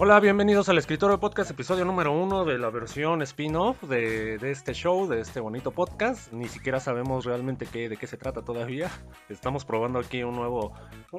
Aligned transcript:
Hola, 0.00 0.20
bienvenidos 0.20 0.68
al 0.68 0.78
Escritorio 0.78 1.18
Podcast, 1.18 1.50
episodio 1.50 1.84
número 1.84 2.12
uno 2.12 2.44
de 2.44 2.56
la 2.56 2.70
versión 2.70 3.20
spin-off 3.22 3.82
de, 3.82 4.38
de 4.38 4.52
este 4.52 4.72
show, 4.72 5.08
de 5.08 5.20
este 5.20 5.40
bonito 5.40 5.72
podcast. 5.72 6.32
Ni 6.32 6.46
siquiera 6.46 6.78
sabemos 6.78 7.24
realmente 7.24 7.66
de 7.66 7.96
qué 7.96 8.06
se 8.06 8.16
trata 8.16 8.42
todavía. 8.42 8.92
Estamos 9.28 9.64
probando 9.64 9.98
aquí 9.98 10.22
un 10.22 10.36
nuevo, 10.36 10.72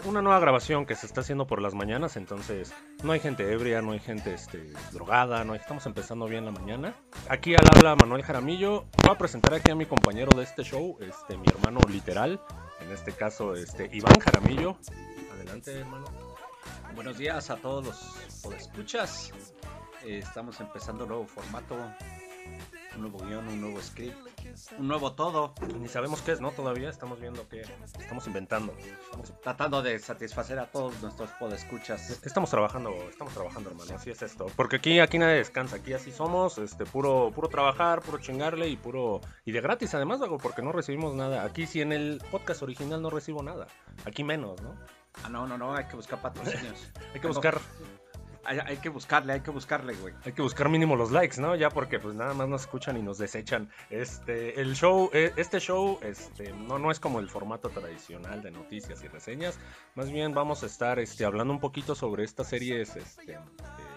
una 0.05 0.21
nueva 0.21 0.39
grabación 0.39 0.85
que 0.85 0.95
se 0.95 1.07
está 1.07 1.19
haciendo 1.19 1.45
por 1.45 1.61
las 1.61 1.73
mañanas, 1.73 2.15
entonces 2.15 2.73
no 3.03 3.11
hay 3.11 3.19
gente 3.19 3.51
ebria, 3.51 3.81
no 3.81 3.91
hay 3.91 3.99
gente 3.99 4.33
este, 4.33 4.71
drogada, 4.93 5.43
no 5.43 5.53
hay- 5.53 5.59
estamos 5.59 5.85
empezando 5.85 6.25
bien 6.27 6.45
la 6.45 6.51
mañana. 6.51 6.95
Aquí 7.27 7.55
al 7.55 7.65
habla 7.75 7.97
Manuel 7.97 8.23
Jaramillo. 8.23 8.85
Voy 9.03 9.11
a 9.11 9.17
presentar 9.17 9.55
aquí 9.55 9.71
a 9.71 9.75
mi 9.75 9.87
compañero 9.87 10.29
de 10.37 10.43
este 10.43 10.63
show, 10.63 10.97
este, 11.01 11.35
mi 11.37 11.47
hermano 11.49 11.81
literal, 11.89 12.39
en 12.79 12.91
este 12.93 13.11
caso 13.11 13.55
este, 13.55 13.89
Iván 13.91 14.17
Jaramillo. 14.21 14.77
Adelante, 15.33 15.79
hermano. 15.79 16.05
Buenos 16.95 17.17
días 17.17 17.49
a 17.49 17.57
todos 17.57 17.85
los 17.85 18.41
podescuchas. 18.43 19.31
Eh, 20.03 20.19
estamos 20.19 20.59
empezando 20.59 21.03
un 21.03 21.09
nuevo 21.09 21.25
formato, 21.25 21.75
un 22.95 23.01
nuevo 23.01 23.19
guion, 23.19 23.47
un 23.47 23.61
nuevo 23.61 23.81
script, 23.81 24.17
un 24.77 24.87
nuevo 24.87 25.13
todo. 25.13 25.53
Ni 25.79 25.87
sabemos 25.87 26.21
qué 26.21 26.33
es, 26.33 26.41
¿no? 26.41 26.51
Todavía 26.51 26.89
estamos 26.89 27.19
viendo 27.19 27.47
qué 27.47 27.63
estamos 27.99 28.27
inventando. 28.27 28.73
Estamos, 28.77 29.33
Tratando 29.41 29.81
de 29.81 29.99
satisfacer 29.99 30.59
a 30.59 30.65
todos 30.67 31.01
nuestros 31.01 31.29
podescuchas. 31.31 32.21
estamos 32.25 32.49
trabajando, 32.49 32.91
estamos 33.09 33.33
trabajando, 33.33 33.69
hermano. 33.69 33.95
Así 33.95 34.09
es 34.09 34.21
esto. 34.21 34.47
Porque 34.55 34.77
aquí, 34.77 34.99
aquí 34.99 35.17
nadie 35.17 35.35
descansa. 35.35 35.77
Aquí 35.77 35.93
así 35.93 36.11
somos, 36.11 36.57
este, 36.57 36.85
puro, 36.85 37.31
puro 37.33 37.49
trabajar, 37.49 38.01
puro 38.01 38.17
chingarle 38.19 38.67
y 38.67 38.77
puro 38.77 39.21
y 39.45 39.51
de 39.51 39.61
gratis 39.61 39.93
además, 39.93 40.19
porque 40.41 40.61
no 40.61 40.71
recibimos 40.71 41.13
nada. 41.13 41.43
Aquí 41.43 41.65
sí 41.65 41.81
en 41.81 41.91
el 41.91 42.21
podcast 42.31 42.63
original 42.63 43.01
no 43.01 43.09
recibo 43.09 43.43
nada. 43.43 43.67
Aquí 44.05 44.23
menos, 44.23 44.61
¿no? 44.61 44.75
Ah, 45.23 45.29
no, 45.29 45.47
no, 45.47 45.57
no, 45.57 45.75
hay 45.75 45.85
que 45.85 45.95
buscar 45.95 46.21
patrocinios. 46.21 46.91
Hay 47.13 47.19
que 47.19 47.27
buscar, 47.27 47.59
Hay, 48.45 48.59
hay 48.59 48.77
que 48.77 48.89
buscarle, 48.89 49.33
hay 49.33 49.41
que 49.41 49.51
buscarle, 49.51 49.93
güey. 49.95 50.13
hay 50.23 50.31
que 50.31 50.41
buscar 50.41 50.69
mínimo 50.69 50.95
los 50.95 51.11
likes, 51.11 51.39
¿no? 51.41 51.55
Ya 51.55 51.69
porque 51.69 51.99
pues 51.99 52.15
nada 52.15 52.33
más 52.33 52.47
nos 52.47 52.61
escuchan 52.61 52.97
y 52.97 53.01
nos 53.01 53.17
desechan. 53.17 53.69
Este, 53.89 54.59
el 54.61 54.75
show, 54.75 55.09
eh, 55.13 55.33
este 55.35 55.59
show, 55.59 55.99
este, 56.01 56.53
no, 56.53 56.79
no 56.79 56.89
es 56.91 56.99
como 56.99 57.19
el 57.19 57.29
formato 57.29 57.69
tradicional 57.69 58.41
de 58.41 58.51
noticias 58.51 59.03
y 59.03 59.07
reseñas. 59.07 59.59
Más 59.95 60.11
bien 60.11 60.33
vamos 60.33 60.63
a 60.63 60.67
estar, 60.67 60.99
este, 60.99 61.25
hablando 61.25 61.53
un 61.53 61.59
poquito 61.59 61.95
sobre 61.95 62.23
estas 62.23 62.47
series, 62.47 62.95
este, 62.95 63.33
eh, 63.33 63.39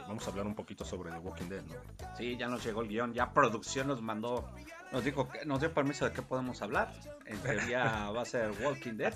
vamos 0.08 0.26
a 0.26 0.30
hablar 0.30 0.46
un 0.46 0.54
poquito 0.54 0.84
sobre 0.84 1.10
The 1.10 1.18
Walking 1.18 1.48
Dead, 1.48 1.62
¿no? 1.62 1.74
Sí, 2.16 2.36
ya 2.36 2.48
nos 2.48 2.64
llegó 2.64 2.82
el 2.82 2.88
guion, 2.88 3.14
ya 3.14 3.32
producción 3.32 3.86
nos 3.86 4.02
mandó, 4.02 4.50
nos 4.90 5.04
dijo, 5.04 5.28
nos 5.46 5.60
dio 5.60 5.72
permiso 5.72 6.04
de 6.06 6.12
qué 6.12 6.22
podemos 6.22 6.60
hablar. 6.62 6.92
En 7.26 7.38
teoría 7.38 8.10
va 8.16 8.22
a 8.22 8.26
ser 8.26 8.50
Walking 8.62 8.96
Dead. 8.96 9.14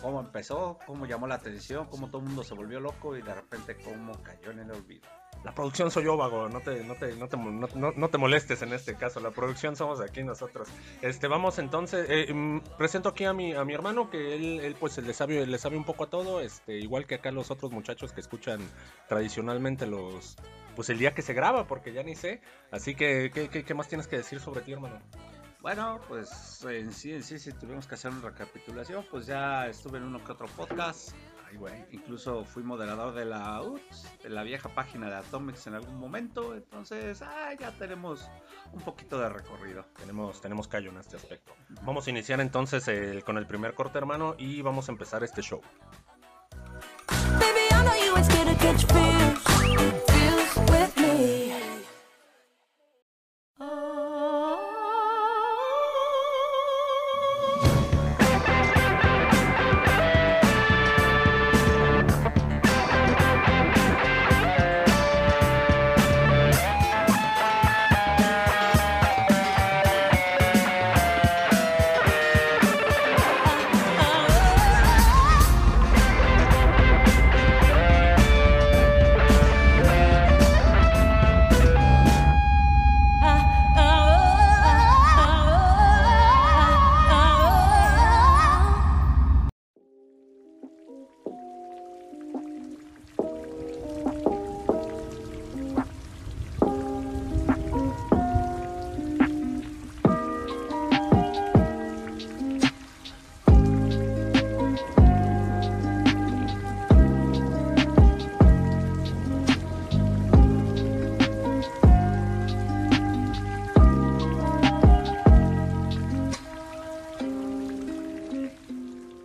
Cómo 0.00 0.20
empezó, 0.20 0.78
cómo 0.86 1.06
llamó 1.06 1.26
la 1.26 1.36
atención, 1.36 1.86
cómo 1.86 2.08
todo 2.08 2.18
el 2.22 2.26
mundo 2.28 2.42
se 2.44 2.54
volvió 2.54 2.80
loco 2.80 3.16
y 3.16 3.22
de 3.22 3.34
repente 3.34 3.76
cómo 3.84 4.12
cayó 4.22 4.50
en 4.50 4.60
el 4.60 4.70
olvido. 4.70 5.02
La 5.44 5.52
producción 5.52 5.90
soy 5.90 6.04
yo, 6.04 6.16
vago, 6.16 6.48
no 6.48 6.60
te, 6.60 6.84
no 6.84 6.94
te, 6.94 7.16
no 7.16 7.26
te, 7.28 7.36
no, 7.36 7.92
no- 7.96 8.08
te 8.08 8.18
molestes 8.18 8.62
en 8.62 8.72
este 8.72 8.94
caso, 8.94 9.18
la 9.18 9.32
producción 9.32 9.74
somos 9.74 10.00
aquí 10.00 10.22
nosotros. 10.22 10.68
Este, 11.00 11.26
vamos 11.26 11.58
entonces, 11.58 12.06
eh, 12.08 12.32
mm, 12.32 12.60
presento 12.78 13.08
aquí 13.08 13.24
a 13.24 13.32
mi, 13.32 13.52
a 13.52 13.64
mi 13.64 13.74
hermano, 13.74 14.08
que 14.08 14.36
él, 14.36 14.60
él 14.60 14.76
pues 14.78 14.98
le 14.98 15.12
sabe, 15.12 15.44
le 15.44 15.58
sabe 15.58 15.76
un 15.76 15.84
poco 15.84 16.04
a 16.04 16.10
todo, 16.10 16.40
este, 16.40 16.78
igual 16.78 17.06
que 17.08 17.16
acá 17.16 17.32
los 17.32 17.50
otros 17.50 17.72
muchachos 17.72 18.12
que 18.12 18.20
escuchan 18.20 18.60
tradicionalmente 19.08 19.86
los, 19.86 20.36
pues 20.76 20.88
el 20.90 20.98
día 20.98 21.12
que 21.12 21.22
se 21.22 21.34
graba, 21.34 21.66
porque 21.66 21.92
ya 21.92 22.04
ni 22.04 22.14
sé. 22.14 22.40
Así 22.70 22.94
que, 22.94 23.30
¿qué, 23.34 23.48
qué, 23.48 23.64
qué 23.64 23.74
más 23.74 23.88
tienes 23.88 24.06
que 24.06 24.16
decir 24.18 24.38
sobre 24.38 24.60
ti, 24.60 24.72
hermano? 24.72 25.00
Bueno, 25.62 26.00
pues 26.08 26.64
en 26.68 26.92
sí, 26.92 27.12
en 27.12 27.22
sí, 27.22 27.38
si 27.38 27.52
tuvimos 27.52 27.86
que 27.86 27.94
hacer 27.94 28.10
una 28.10 28.28
recapitulación, 28.28 29.04
pues 29.10 29.26
ya 29.26 29.68
estuve 29.68 29.98
en 29.98 30.04
uno 30.04 30.22
que 30.24 30.32
otro 30.32 30.48
podcast. 30.48 31.12
Ay, 31.48 31.56
güey. 31.56 31.84
Incluso 31.92 32.44
fui 32.44 32.64
moderador 32.64 33.14
de 33.14 33.24
la 33.26 33.62
UTS, 33.62 34.18
de 34.24 34.28
la 34.30 34.42
vieja 34.42 34.68
página 34.70 35.08
de 35.08 35.14
Atomics 35.16 35.66
en 35.68 35.74
algún 35.74 36.00
momento. 36.00 36.54
Entonces, 36.56 37.22
ah, 37.22 37.50
ya 37.58 37.70
tenemos 37.78 38.28
un 38.72 38.80
poquito 38.80 39.20
de 39.20 39.28
recorrido. 39.28 39.84
Tenemos, 40.00 40.40
tenemos 40.40 40.66
callo 40.66 40.90
en 40.90 40.96
este 40.98 41.16
aspecto. 41.16 41.52
Vamos 41.82 42.08
a 42.08 42.10
iniciar 42.10 42.40
entonces 42.40 42.88
el- 42.88 43.22
con 43.22 43.38
el 43.38 43.46
primer 43.46 43.74
corte, 43.74 43.98
hermano, 43.98 44.34
y 44.38 44.62
vamos 44.62 44.88
a 44.88 44.92
empezar 44.92 45.22
este 45.22 45.42
show. 45.42 45.60
Baby, 47.38 47.68
I 47.70 47.82
know 47.82 47.94
you 47.94 48.14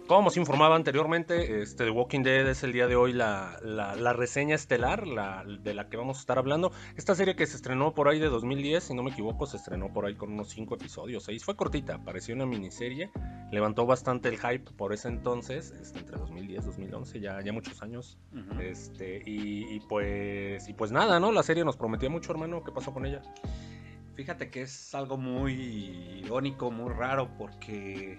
Como 0.07 0.29
os 0.29 0.38
informaba 0.38 0.78
anteriormente, 0.78 1.62
este, 1.62 1.84
The 1.84 1.90
Walking 1.91 2.22
Dead 2.23 2.47
es 2.47 2.63
el 2.63 2.72
día 2.72 2.88
de 2.88 2.95
hoy 2.95 3.12
la, 3.12 3.59
la- 3.62 3.94
la 3.97 4.13
reseña 4.13 4.56
estelar 4.56 5.06
la, 5.06 5.44
de 5.45 5.73
la 5.73 5.90
que 5.90 5.97
vamos 5.97 6.18
a 6.18 6.19
estar 6.22 6.38
hablando. 6.38 6.72
Esta 6.95 7.13
serie 7.13 7.35
que 7.35 7.45
se 7.45 7.57
estrenó 7.57 7.94
por 7.94 8.07
ahí 8.07 8.18
de 8.18 8.28
2010, 8.29 8.85
si 8.85 8.94
no 8.94 9.03
me 9.03 9.12
equivoco, 9.12 9.45
se 9.45 9.57
estrenó 9.57 9.91
por 9.91 10.06
ahí 10.06 10.16
con 10.16 10.31
unos 10.31 10.47
5 10.50 10.75
episodios, 10.75 11.23
6. 11.25 11.44
Fue 11.44 11.57
cortita, 11.57 11.97
pareció 12.06 12.35
una 12.35 12.45
miniserie. 12.45 13.12
Levantó 13.51 13.85
bastante 13.85 14.29
el 14.29 14.38
hype 14.38 14.72
por 14.78 14.94
ese 14.94 15.09
entonces, 15.09 15.72
este, 15.81 16.00
entre 16.00 16.18
2010 16.18 16.63
y 16.63 16.66
2011, 16.68 17.19
ya, 17.19 17.41
ya 17.41 17.51
muchos 17.51 17.81
años. 17.81 18.18
Este, 18.62 19.22
y, 19.25 19.75
y 19.75 19.81
pues, 19.89 20.69
y 20.69 20.74
pues 20.74 20.94
nada, 20.94 21.19
¿no? 21.19 21.34
La 21.34 21.44
serie 21.44 21.66
nos 21.66 21.75
prometía 21.75 22.09
mucho, 22.09 22.31
hermano. 22.31 22.63
¿Qué 22.63 22.72
pasó 22.72 22.94
con 22.94 23.06
ella? 23.06 23.22
Fíjate 24.16 24.50
que 24.50 24.62
es 24.62 24.95
algo 24.95 25.18
muy 25.18 25.51
irónico, 26.24 26.72
muy 26.72 26.91
raro, 26.94 27.29
porque 27.38 28.18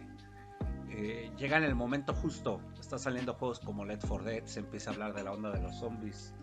eh, 0.91 1.31
llega 1.37 1.57
en 1.57 1.65
el 1.65 1.75
momento 1.75 2.15
justo. 2.15 2.61
Está 2.79 2.99
saliendo 2.99 3.35
juegos 3.35 3.61
como 3.61 3.85
Let 3.85 4.01
for 4.01 4.25
Dead, 4.25 4.45
se 4.45 4.61
empieza 4.61 4.91
a 4.91 4.93
hablar 4.95 5.15
de 5.15 5.23
la 5.25 5.33
onda 5.33 5.51
de 5.51 5.61
los 5.61 5.77
zombies. 5.79 6.35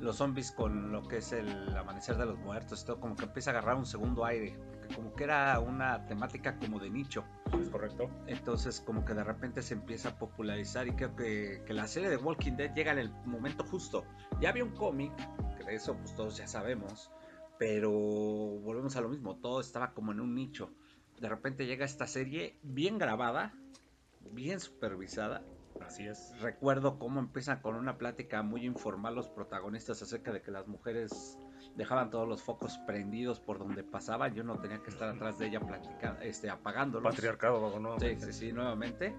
Los 0.00 0.16
zombies 0.16 0.52
con 0.52 0.92
lo 0.92 1.02
que 1.06 1.18
es 1.18 1.32
el 1.32 1.74
amanecer 1.76 2.16
de 2.16 2.26
los 2.26 2.38
muertos, 2.38 2.84
todo 2.84 3.00
como 3.00 3.16
que 3.16 3.24
empieza 3.24 3.50
a 3.50 3.52
agarrar 3.52 3.76
un 3.76 3.86
segundo 3.86 4.24
aire, 4.24 4.58
porque 4.70 4.94
como 4.94 5.14
que 5.14 5.24
era 5.24 5.58
una 5.60 6.04
temática 6.06 6.58
como 6.58 6.78
de 6.78 6.90
nicho. 6.90 7.24
¿Es 7.60 7.70
correcto? 7.70 8.10
Entonces 8.26 8.80
como 8.80 9.04
que 9.04 9.14
de 9.14 9.24
repente 9.24 9.62
se 9.62 9.74
empieza 9.74 10.10
a 10.10 10.18
popularizar 10.18 10.88
y 10.88 10.92
creo 10.92 11.14
que, 11.14 11.62
que 11.64 11.72
la 11.72 11.86
serie 11.86 12.10
de 12.10 12.16
Walking 12.16 12.52
Dead 12.52 12.74
llega 12.74 12.92
en 12.92 12.98
el 12.98 13.10
momento 13.24 13.64
justo. 13.64 14.04
Ya 14.40 14.50
había 14.50 14.64
un 14.64 14.74
cómic, 14.74 15.12
que 15.56 15.64
de 15.64 15.76
eso 15.76 15.96
pues 15.96 16.14
todos 16.14 16.36
ya 16.36 16.48
sabemos, 16.48 17.10
pero 17.58 17.90
volvemos 17.92 18.96
a 18.96 19.00
lo 19.00 19.08
mismo, 19.08 19.36
todo 19.36 19.60
estaba 19.60 19.92
como 19.92 20.10
en 20.10 20.20
un 20.20 20.34
nicho. 20.34 20.70
De 21.20 21.28
repente 21.28 21.66
llega 21.66 21.84
esta 21.84 22.08
serie 22.08 22.56
bien 22.62 22.98
grabada, 22.98 23.54
bien 24.30 24.60
supervisada. 24.60 25.42
Así 25.80 26.06
es. 26.06 26.32
Recuerdo 26.40 26.98
cómo 26.98 27.18
empiezan 27.18 27.60
con 27.60 27.74
una 27.76 27.98
plática 27.98 28.42
muy 28.42 28.64
informal 28.64 29.14
los 29.14 29.28
protagonistas 29.28 30.00
acerca 30.02 30.32
de 30.32 30.40
que 30.40 30.50
las 30.50 30.68
mujeres 30.68 31.38
dejaban 31.76 32.10
todos 32.10 32.28
los 32.28 32.42
focos 32.42 32.78
prendidos 32.86 33.40
por 33.40 33.58
donde 33.58 33.82
pasaban. 33.82 34.34
Yo 34.34 34.44
no 34.44 34.60
tenía 34.60 34.82
que 34.82 34.90
estar 34.90 35.08
atrás 35.08 35.38
de 35.38 35.48
ella 35.48 35.60
platicando, 35.60 36.20
este, 36.20 36.50
apagándolos. 36.50 37.14
Patriarcado, 37.14 37.60
vago, 37.60 37.80
¿no? 37.80 37.98
Sí, 37.98 38.16
sí, 38.18 38.32
sí, 38.32 38.52
nuevamente. 38.52 39.14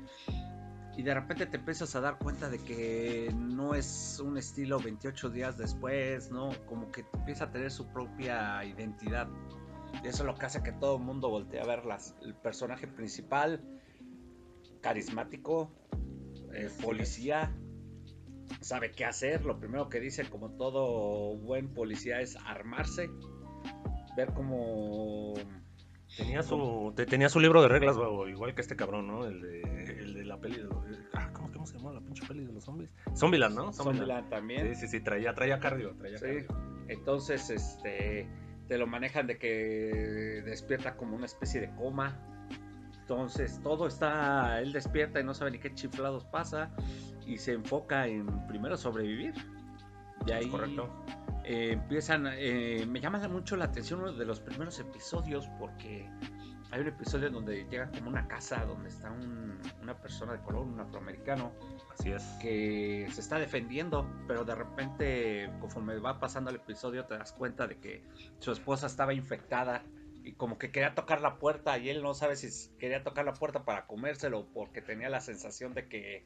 Y 0.96 1.02
de 1.02 1.14
repente 1.14 1.48
te 1.48 1.58
empiezas 1.58 1.96
a 1.96 2.02
dar 2.02 2.20
cuenta 2.20 2.50
de 2.50 2.60
que 2.60 3.34
no 3.36 3.74
es 3.74 4.20
un 4.24 4.38
estilo 4.38 4.80
28 4.80 5.30
días 5.32 5.58
después, 5.58 6.32
¿no? 6.32 6.52
Como 6.68 6.92
que 6.92 7.04
empieza 7.14 7.46
a 7.46 7.52
tener 7.52 7.72
su 7.72 7.88
propia 7.88 8.64
identidad. 8.64 9.28
Y 10.04 10.08
eso 10.08 10.24
es 10.24 10.26
lo 10.26 10.36
que 10.36 10.46
hace 10.46 10.62
que 10.62 10.72
todo 10.72 10.98
el 10.98 11.04
mundo 11.04 11.30
voltee 11.30 11.60
a 11.60 11.66
verlas. 11.66 12.16
El 12.22 12.36
personaje 12.36 12.88
principal, 12.88 13.60
carismático, 14.84 15.72
eh, 16.54 16.70
policía, 16.84 17.52
sabe 18.62 18.92
qué 18.92 19.06
hacer. 19.06 19.44
Lo 19.46 19.60
primero 19.60 19.90
que 19.90 20.00
dice, 20.00 20.26
como 20.30 20.52
todo 20.52 21.36
buen 21.38 21.74
policía, 21.74 22.22
es 22.22 22.36
armarse, 22.46 23.10
ver 24.16 24.32
cómo 24.34 25.34
Tenía 26.16 26.44
su, 26.44 26.94
te- 26.96 27.08
tenía 27.08 27.28
su 27.28 27.40
libro 27.40 27.64
de 27.64 27.70
reglas, 27.70 27.98
babo, 27.98 28.28
igual 28.28 28.54
que 28.54 28.62
este 28.62 28.76
cabrón, 28.76 29.08
¿no? 29.08 29.26
El 29.26 29.42
de, 29.42 29.62
el 30.00 30.14
de 30.14 30.24
la 30.26 30.38
peli 30.40 30.58
de 30.58 30.64
los... 30.66 30.78
ah, 31.14 31.32
¿cómo, 31.34 31.52
¿Cómo 31.52 31.66
se 31.66 31.76
llama 31.80 31.92
la 31.92 32.02
pinche 32.02 32.24
peli 32.28 32.46
de 32.46 32.54
los 32.54 32.64
zombies? 32.66 32.92
Zombieland, 33.16 33.56
¿no? 33.56 33.74
Zombieland 33.74 34.30
también. 34.30 34.76
Sí, 34.76 34.82
sí, 34.82 34.88
sí, 34.90 35.00
traía, 35.00 35.34
traía 35.34 35.60
cardio, 35.60 35.96
traía 35.96 36.18
Sí. 36.20 36.26
cardio. 36.26 36.48
Entonces, 36.88 37.50
este, 37.50 38.30
te 38.68 38.78
lo 38.78 38.86
manejan 38.86 39.26
de 39.26 39.40
que 39.40 40.44
despierta 40.46 40.98
como 40.98 41.16
una 41.16 41.26
especie 41.26 41.62
de 41.62 41.74
coma. 41.76 42.30
Entonces, 43.04 43.60
todo 43.62 43.86
está, 43.88 44.62
él 44.62 44.72
despierta 44.72 45.20
y 45.20 45.26
no 45.26 45.34
sabe 45.34 45.52
ni 45.52 45.60
qué 45.60 45.74
chiflados 45.74 46.24
pasa 46.24 46.72
y 47.28 47.38
se 47.38 47.52
enfoca 47.52 48.08
en 48.08 48.26
primero 48.48 48.78
sobrevivir. 48.78 49.34
Y 50.26 50.32
ahí 50.32 50.50
Correcto. 50.50 50.90
eh, 51.44 51.72
empiezan, 51.74 52.28
eh, 52.32 52.86
me 52.88 53.02
llama 53.02 53.28
mucho 53.28 53.58
la 53.58 53.66
atención 53.66 54.00
uno 54.00 54.14
de 54.14 54.24
los 54.26 54.40
primeros 54.40 54.80
episodios 54.80 55.50
porque 55.60 56.10
hay 56.72 56.80
un 56.80 56.88
episodio 56.88 57.30
donde 57.30 57.66
llega 57.70 57.92
como 57.92 58.08
una 58.10 58.26
casa 58.26 58.64
donde 58.66 58.88
está 58.88 59.12
un- 59.12 59.60
una 59.82 59.96
persona 59.98 60.32
de 60.32 60.40
color, 60.40 60.62
un 60.66 60.80
afroamericano, 60.80 61.52
Así 62.00 62.10
es. 62.10 62.24
que 62.42 63.06
se 63.12 63.20
está 63.20 63.38
defendiendo, 63.38 64.10
pero 64.30 64.46
de 64.46 64.56
repente, 64.56 65.52
conforme 65.60 65.98
va 66.00 66.22
pasando 66.22 66.50
el 66.52 66.56
episodio, 66.56 67.04
te 67.06 67.18
das 67.18 67.34
cuenta 67.34 67.68
de 67.68 67.78
que 67.80 68.02
su 68.40 68.54
esposa 68.54 68.88
estaba 68.88 69.14
infectada 69.14 69.84
y 70.24 70.34
como 70.34 70.58
que 70.58 70.72
quería 70.72 70.96
tocar 70.96 71.22
la 71.22 71.38
puerta 71.38 71.78
y 71.78 71.90
él 71.90 72.02
no 72.02 72.14
sabe 72.14 72.36
si 72.36 72.50
quería 72.78 73.04
tocar 73.04 73.26
la 73.26 73.34
puerta 73.34 73.66
para 73.66 73.86
comérselo 73.86 74.48
porque 74.54 74.82
tenía 74.82 75.10
la 75.10 75.22
sensación 75.22 75.74
de 75.74 75.88
que, 75.88 76.26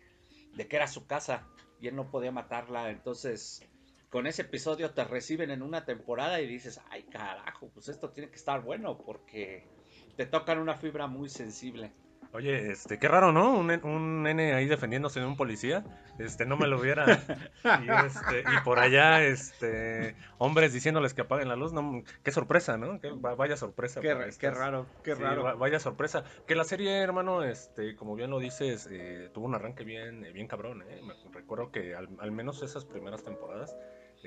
de 0.53 0.67
que 0.67 0.75
era 0.75 0.87
su 0.87 1.07
casa 1.07 1.47
y 1.79 1.87
él 1.87 1.95
no 1.95 2.11
podía 2.11 2.31
matarla. 2.31 2.91
Entonces, 2.91 3.67
con 4.09 4.27
ese 4.27 4.43
episodio 4.43 4.91
te 4.93 5.03
reciben 5.03 5.49
en 5.49 5.63
una 5.63 5.85
temporada 5.85 6.39
y 6.39 6.47
dices, 6.47 6.79
ay 6.89 7.03
carajo, 7.03 7.69
pues 7.73 7.89
esto 7.89 8.11
tiene 8.11 8.29
que 8.29 8.37
estar 8.37 8.61
bueno 8.61 8.97
porque 9.03 9.67
te 10.15 10.25
tocan 10.25 10.59
una 10.59 10.75
fibra 10.75 11.07
muy 11.07 11.29
sensible. 11.29 11.91
Oye, 12.33 12.71
este, 12.71 12.99
qué 12.99 13.07
raro, 13.07 13.31
¿no? 13.31 13.53
Un, 13.53 13.71
un 13.83 14.23
nene 14.23 14.53
ahí 14.53 14.65
defendiéndose 14.67 15.19
de 15.19 15.25
un 15.25 15.37
policía. 15.37 15.83
Este, 16.19 16.45
no 16.45 16.57
me 16.57 16.67
lo 16.67 16.79
hubiera. 16.79 17.05
y, 17.63 18.05
este, 18.05 18.41
y 18.41 18.63
por 18.63 18.79
allá, 18.79 19.23
este, 19.23 20.15
hombres 20.37 20.73
diciéndoles 20.73 21.13
que 21.13 21.21
apaguen 21.21 21.47
la 21.47 21.55
luz. 21.55 21.73
No, 21.73 22.03
qué 22.23 22.31
sorpresa, 22.31 22.77
¿no? 22.77 22.99
Qué- 22.99 23.11
va- 23.11 23.35
vaya 23.35 23.55
sorpresa. 23.57 24.01
Qué, 24.01 24.15
qué 24.39 24.51
raro, 24.51 24.85
qué 25.03 25.15
Sí, 25.15 25.21
raro. 25.21 25.43
va- 25.43 25.55
vaya 25.55 25.79
sorpresa. 25.79 26.25
Que 26.45 26.55
la 26.55 26.63
serie, 26.65 26.97
hermano, 26.99 27.43
este, 27.43 27.95
como 27.95 28.15
bien 28.15 28.29
lo 28.29 28.39
dices, 28.39 28.87
eh, 28.91 29.29
tuvo 29.33 29.45
un 29.45 29.55
arranque 29.55 29.83
bien, 29.83 30.23
eh, 30.25 30.31
bien 30.31 30.47
cabrón, 30.47 30.83
¿eh? 30.83 31.01
Me 31.03 31.13
recuerdo 31.31 31.71
que 31.71 31.95
al, 31.95 32.09
al 32.19 32.31
menos 32.31 32.61
esas 32.61 32.85
primeras 32.85 33.23
temporadas 33.23 33.75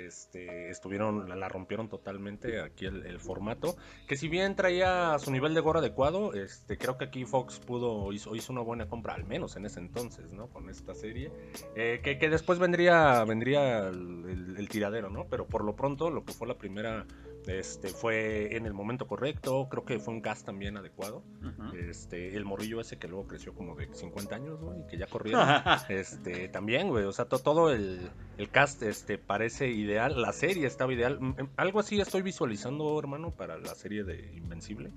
este, 0.06 0.70
estuvieron, 0.70 1.28
la, 1.38 1.48
rompieron 1.48 1.88
totalmente 1.88 2.60
aquí 2.60 2.86
el, 2.86 3.18
formato. 3.20 3.76
Que 4.06 4.16
si 4.16 4.28
bien 4.28 4.56
traía 4.56 5.18
su 5.18 5.30
nivel 5.30 5.54
de 5.54 5.60
gore 5.60 5.80
adecuado, 5.80 6.34
este, 6.34 6.78
creo 6.78 6.96
que 6.98 7.04
aquí 7.04 7.24
Fox 7.24 7.60
pudo, 7.60 8.12
hizo, 8.12 8.34
hizo 8.34 8.52
una 8.52 8.62
buena 8.62 8.88
compra, 8.88 9.14
al 9.14 9.24
menos 9.24 9.56
en 9.56 9.66
ese 9.66 9.80
entonces, 9.80 10.32
¿no? 10.32 10.48
Con 10.48 10.68
esta 10.70 10.94
serie. 10.94 11.30
Eh, 11.76 12.00
que, 12.02 12.18
que 12.18 12.28
después 12.28 12.58
vendría, 12.58 13.24
vendría 13.24 13.88
el- 13.88 14.54
el 14.56 14.68
tiradero, 14.68 15.10
¿no? 15.10 15.26
Pero 15.28 15.46
por 15.46 15.64
lo 15.64 15.76
pronto, 15.76 16.10
lo 16.10 16.24
que 16.24 16.32
fue 16.32 16.46
la 16.48 16.56
primera, 16.58 17.06
este, 17.46 17.88
fue 17.88 18.56
en 18.56 18.66
el 18.66 18.72
momento 18.74 19.06
correcto. 19.06 19.68
Creo 19.70 19.84
que 19.84 19.98
fue 19.98 20.14
un 20.14 20.20
cast 20.20 20.44
también 20.46 20.76
adecuado. 20.76 21.22
Ujú. 21.42 21.76
Este, 21.76 22.36
el 22.36 22.44
morrillo 22.44 22.80
ese 22.80 22.98
que 22.98 23.08
luego 23.08 23.26
creció 23.26 23.54
como 23.54 23.74
de 23.76 23.88
50 23.94 24.34
años, 24.34 24.60
güey, 24.60 24.86
que 24.86 24.96
ya 24.98 25.06
corría. 25.06 25.64
este, 25.88 26.48
también, 26.48 26.88
güey, 26.88 27.04
o 27.04 27.12
sea, 27.12 27.24
to- 27.26 27.38
todo 27.38 27.70
el, 27.72 28.10
el 28.38 28.48
cast 28.50 28.82
este, 28.82 29.18
parece 29.18 29.68
ideal, 29.70 30.20
la 30.20 30.32
serie 30.32 30.66
estaba 30.66 30.92
ideal. 30.92 31.18
Mm, 31.20 31.34
em, 31.38 31.48
Algo 31.56 31.80
así 31.80 32.00
estoy 32.00 32.22
visualizando, 32.22 32.98
hermano, 32.98 33.30
para 33.30 33.58
la 33.58 33.74
serie 33.74 34.04
de 34.04 34.32
Invencible. 34.36 34.92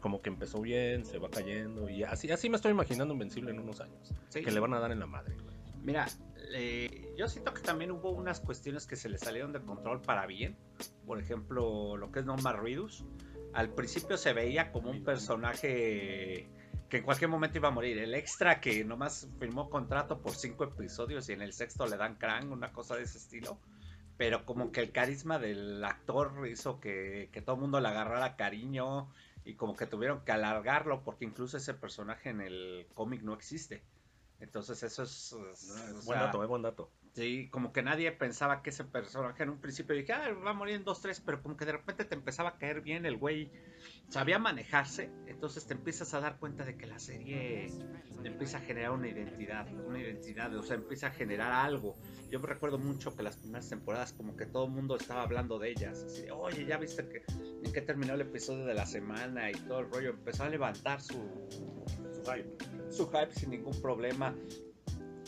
Como 0.00 0.20
que 0.20 0.30
empezó 0.30 0.60
bien, 0.60 1.04
se 1.04 1.18
va 1.18 1.30
cayendo 1.30 1.88
y 1.88 2.02
así, 2.02 2.30
así 2.30 2.48
me 2.50 2.56
estoy 2.56 2.72
imaginando 2.72 3.14
Invencible 3.14 3.52
en 3.52 3.60
unos 3.60 3.80
años. 3.80 4.12
Sí. 4.30 4.42
Que 4.42 4.50
le 4.50 4.58
van 4.60 4.74
a 4.74 4.80
dar 4.80 4.90
en 4.92 4.98
la 4.98 5.06
madre. 5.06 5.34
güey. 5.36 5.56
Mira, 5.82 6.06
eh, 6.54 7.14
yo 7.16 7.28
siento 7.28 7.52
que 7.54 7.62
también 7.62 7.90
hubo 7.90 8.10
unas 8.10 8.40
cuestiones 8.40 8.86
que 8.86 8.96
se 8.96 9.08
le 9.08 9.18
salieron 9.18 9.52
de 9.52 9.60
control 9.60 10.02
para 10.02 10.26
bien. 10.26 10.56
Por 11.06 11.20
ejemplo, 11.20 11.96
lo 11.96 12.10
que 12.12 12.20
es 12.20 12.24
Norma 12.24 12.52
Reedus. 12.52 13.04
Al 13.52 13.70
principio 13.70 14.16
se 14.16 14.32
veía 14.32 14.72
como 14.72 14.90
un 14.90 15.04
personaje 15.04 16.48
que 16.88 16.98
en 16.98 17.04
cualquier 17.04 17.30
momento 17.30 17.58
iba 17.58 17.68
a 17.68 17.72
morir. 17.72 17.98
El 17.98 18.14
extra 18.14 18.60
que 18.60 18.84
nomás 18.84 19.28
firmó 19.38 19.70
contrato 19.70 20.20
por 20.20 20.34
cinco 20.34 20.64
episodios 20.64 21.28
y 21.28 21.32
en 21.32 21.42
el 21.42 21.52
sexto 21.52 21.86
le 21.86 21.96
dan 21.96 22.16
crán, 22.16 22.52
una 22.52 22.72
cosa 22.72 22.96
de 22.96 23.02
ese 23.02 23.18
estilo. 23.18 23.58
Pero 24.16 24.44
como 24.44 24.72
que 24.72 24.80
el 24.80 24.92
carisma 24.92 25.38
del 25.38 25.82
actor 25.84 26.46
hizo 26.48 26.80
que, 26.80 27.30
que 27.32 27.42
todo 27.42 27.56
el 27.56 27.62
mundo 27.62 27.80
le 27.80 27.88
agarrara 27.88 28.36
cariño 28.36 29.08
y 29.44 29.54
como 29.54 29.74
que 29.74 29.86
tuvieron 29.86 30.24
que 30.24 30.32
alargarlo 30.32 31.02
porque 31.02 31.24
incluso 31.24 31.56
ese 31.56 31.74
personaje 31.74 32.30
en 32.30 32.40
el 32.40 32.86
cómic 32.94 33.22
no 33.22 33.34
existe. 33.34 33.82
Entonces 34.42 34.82
eso 34.82 35.04
es... 35.04 35.32
es- 35.32 35.32
o 35.32 36.02
buen 36.02 36.18
sea, 36.18 36.26
dato, 36.26 36.42
eh, 36.42 36.46
buen 36.46 36.62
dato. 36.62 36.90
Sí, 37.14 37.48
como 37.50 37.72
que 37.72 37.82
nadie 37.82 38.10
pensaba 38.10 38.62
que 38.62 38.70
ese 38.70 38.84
personaje 38.84 39.42
en 39.42 39.50
un 39.50 39.60
principio 39.60 39.94
dije, 39.94 40.12
ah, 40.12 40.32
va 40.32 40.50
a 40.50 40.54
morir 40.54 40.74
en 40.76 40.84
2-3, 40.84 41.22
pero 41.24 41.42
como 41.42 41.56
que 41.56 41.64
de 41.64 41.72
repente 41.72 42.04
te 42.04 42.14
empezaba 42.14 42.50
a 42.50 42.58
caer 42.58 42.80
bien 42.80 43.06
el 43.06 43.16
güey. 43.18 43.50
Sabía 44.08 44.38
manejarse, 44.38 45.10
entonces 45.26 45.66
te 45.66 45.74
empiezas 45.74 46.12
a 46.14 46.20
dar 46.20 46.38
cuenta 46.38 46.64
de 46.64 46.76
que 46.76 46.86
la 46.86 46.98
serie 46.98 47.68
empieza 48.24 48.58
a 48.58 48.60
generar 48.60 48.92
una 48.92 49.08
identidad, 49.08 49.66
una 49.86 50.00
identidad, 50.00 50.54
o 50.56 50.62
sea, 50.62 50.76
empieza 50.76 51.08
a 51.08 51.10
generar 51.10 51.52
algo. 51.52 51.96
Yo 52.30 52.40
me 52.40 52.46
recuerdo 52.46 52.78
mucho 52.78 53.14
que 53.14 53.22
las 53.22 53.36
primeras 53.36 53.68
temporadas 53.68 54.12
como 54.12 54.36
que 54.36 54.46
todo 54.46 54.64
el 54.66 54.70
mundo 54.72 54.96
estaba 54.96 55.22
hablando 55.22 55.58
de 55.58 55.70
ellas, 55.70 56.02
así 56.04 56.22
de, 56.22 56.30
oye, 56.32 56.64
ya 56.66 56.78
viste 56.78 57.08
que 57.08 57.22
en 57.64 57.72
qué 57.72 57.80
terminó 57.82 58.14
el 58.14 58.22
episodio 58.22 58.64
de 58.64 58.74
la 58.74 58.86
semana 58.86 59.50
y 59.50 59.54
todo 59.54 59.80
el 59.80 59.90
rollo, 59.90 60.10
empezó 60.10 60.44
a 60.44 60.48
levantar 60.48 61.00
su, 61.00 61.14
su 62.14 62.22
hype, 62.30 62.56
su 62.92 63.08
hype 63.08 63.32
sin 63.34 63.50
ningún 63.50 63.80
problema 63.80 64.36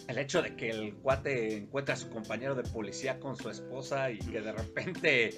el 0.08 0.18
hecho 0.18 0.42
de 0.42 0.54
que 0.54 0.68
el 0.70 0.94
cuate 0.96 1.56
encuentra 1.56 1.94
a 1.94 1.96
su 1.96 2.10
compañero 2.10 2.54
de 2.54 2.62
policía 2.62 3.18
con 3.18 3.36
su 3.36 3.48
esposa 3.48 4.10
y 4.10 4.18
que 4.18 4.40
de 4.42 4.52
repente 4.52 5.30